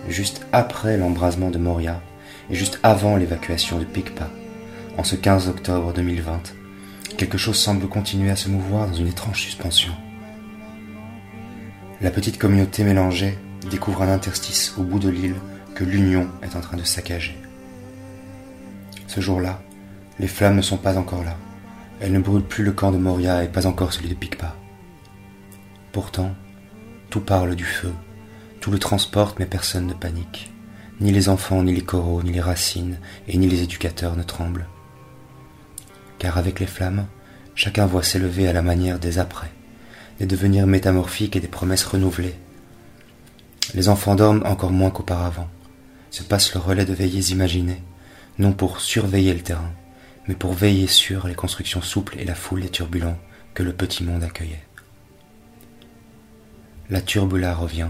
juste 0.09 0.45
après 0.51 0.97
l'embrasement 0.97 1.49
de 1.49 1.57
Moria 1.57 2.01
et 2.49 2.55
juste 2.55 2.79
avant 2.83 3.17
l'évacuation 3.17 3.79
de 3.79 3.85
Picpa, 3.85 4.29
en 4.97 5.03
ce 5.03 5.15
15 5.15 5.49
octobre 5.49 5.93
2020, 5.93 6.53
quelque 7.17 7.37
chose 7.37 7.57
semble 7.57 7.87
continuer 7.87 8.29
à 8.29 8.35
se 8.35 8.49
mouvoir 8.49 8.87
dans 8.87 8.93
une 8.93 9.07
étrange 9.07 9.41
suspension. 9.41 9.93
La 12.01 12.11
petite 12.11 12.37
communauté 12.37 12.83
mélangée 12.83 13.37
découvre 13.69 14.03
un 14.03 14.11
interstice 14.11 14.73
au 14.77 14.83
bout 14.83 14.99
de 14.99 15.09
l'île 15.09 15.35
que 15.75 15.83
l'Union 15.83 16.27
est 16.41 16.55
en 16.55 16.61
train 16.61 16.77
de 16.77 16.83
saccager. 16.83 17.37
Ce 19.07 19.21
jour-là, 19.21 19.61
les 20.19 20.27
flammes 20.27 20.55
ne 20.55 20.61
sont 20.61 20.77
pas 20.77 20.97
encore 20.97 21.23
là. 21.23 21.37
Elle 21.99 22.11
ne 22.11 22.19
brûle 22.19 22.43
plus 22.43 22.63
le 22.63 22.71
camp 22.71 22.91
de 22.91 22.97
Moria 22.97 23.43
et 23.43 23.47
pas 23.47 23.65
encore 23.65 23.91
celui 23.91 24.09
de 24.09 24.13
Picpa. 24.13 24.55
Pourtant, 25.91 26.35
tout 27.09 27.21
parle 27.21 27.55
du 27.55 27.63
feu, 27.63 27.91
tout 28.61 28.69
le 28.69 28.77
transporte, 28.77 29.39
mais 29.39 29.45
personne 29.45 29.87
ne 29.87 29.93
panique. 29.93 30.51
Ni 30.99 31.11
les 31.11 31.29
enfants, 31.29 31.63
ni 31.63 31.73
les 31.73 31.83
coraux, 31.83 32.21
ni 32.21 32.31
les 32.31 32.41
racines, 32.41 32.99
et 33.27 33.37
ni 33.37 33.47
les 33.47 33.63
éducateurs 33.63 34.15
ne 34.15 34.23
tremblent. 34.23 34.67
Car 36.19 36.37
avec 36.37 36.59
les 36.59 36.67
flammes, 36.67 37.07
chacun 37.55 37.87
voit 37.87 38.03
s'élever 38.03 38.47
à 38.47 38.53
la 38.53 38.61
manière 38.61 38.99
des 38.99 39.17
après, 39.17 39.51
des 40.19 40.25
devenirs 40.27 40.67
métamorphiques 40.67 41.35
et 41.35 41.39
des 41.39 41.47
promesses 41.47 41.85
renouvelées. 41.85 42.35
Les 43.73 43.89
enfants 43.89 44.15
dorment 44.15 44.45
encore 44.45 44.71
moins 44.71 44.91
qu'auparavant, 44.91 45.49
se 46.11 46.23
passent 46.23 46.53
le 46.53 46.59
relais 46.59 46.85
de 46.85 46.93
veillées 46.93 47.31
imaginées, 47.31 47.81
non 48.37 48.53
pour 48.53 48.81
surveiller 48.81 49.33
le 49.33 49.41
terrain, 49.41 49.71
mais 50.27 50.35
pour 50.35 50.53
veiller 50.53 50.87
sur 50.87 51.27
les 51.27 51.35
constructions 51.35 51.81
souples 51.81 52.17
et 52.19 52.25
la 52.25 52.35
foule 52.35 52.61
des 52.61 52.69
turbulents 52.69 53.17
que 53.53 53.63
le 53.63 53.73
petit 53.73 54.03
monde 54.03 54.23
accueillait. 54.23 54.63
La 56.89 57.01
turbula 57.01 57.53
revient. 57.53 57.89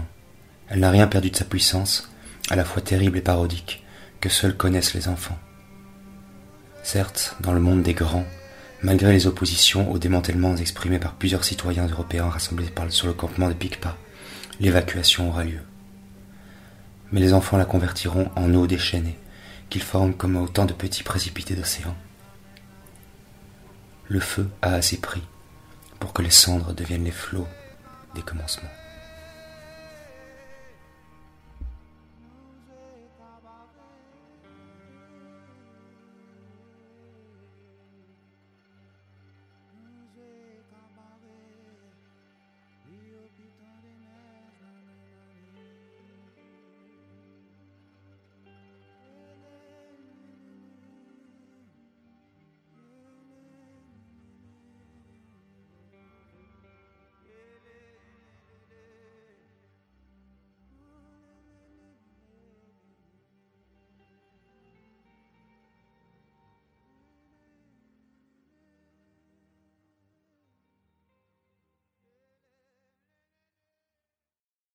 Elle 0.68 0.80
n'a 0.80 0.90
rien 0.90 1.06
perdu 1.06 1.30
de 1.30 1.36
sa 1.36 1.44
puissance, 1.44 2.10
à 2.50 2.56
la 2.56 2.64
fois 2.64 2.82
terrible 2.82 3.18
et 3.18 3.22
parodique, 3.22 3.84
que 4.20 4.28
seuls 4.28 4.56
connaissent 4.56 4.94
les 4.94 5.08
enfants. 5.08 5.38
Certes, 6.82 7.36
dans 7.40 7.52
le 7.52 7.60
monde 7.60 7.82
des 7.82 7.94
grands, 7.94 8.26
malgré 8.82 9.12
les 9.12 9.26
oppositions 9.26 9.90
aux 9.90 9.98
démantèlements 9.98 10.56
exprimés 10.56 10.98
par 10.98 11.14
plusieurs 11.14 11.44
citoyens 11.44 11.86
européens 11.86 12.28
rassemblés 12.28 12.68
sur 12.90 13.06
le 13.06 13.12
campement 13.12 13.48
de 13.48 13.54
Picpa, 13.54 13.96
l'évacuation 14.60 15.28
aura 15.28 15.44
lieu. 15.44 15.60
Mais 17.12 17.20
les 17.20 17.32
enfants 17.32 17.56
la 17.56 17.64
convertiront 17.64 18.30
en 18.36 18.52
eau 18.54 18.66
déchaînée, 18.66 19.18
qu'ils 19.70 19.82
forment 19.82 20.14
comme 20.14 20.36
autant 20.36 20.66
de 20.66 20.72
petits 20.72 21.02
précipités 21.02 21.54
d'océan 21.54 21.94
le 24.08 24.20
feu 24.20 24.48
a 24.62 24.74
assez 24.74 24.98
pris 24.98 25.22
pour 26.00 26.12
que 26.12 26.22
les 26.22 26.30
cendres 26.30 26.72
deviennent 26.72 27.04
les 27.04 27.10
flots 27.10 27.48
des 28.14 28.22
commencements. 28.22 28.70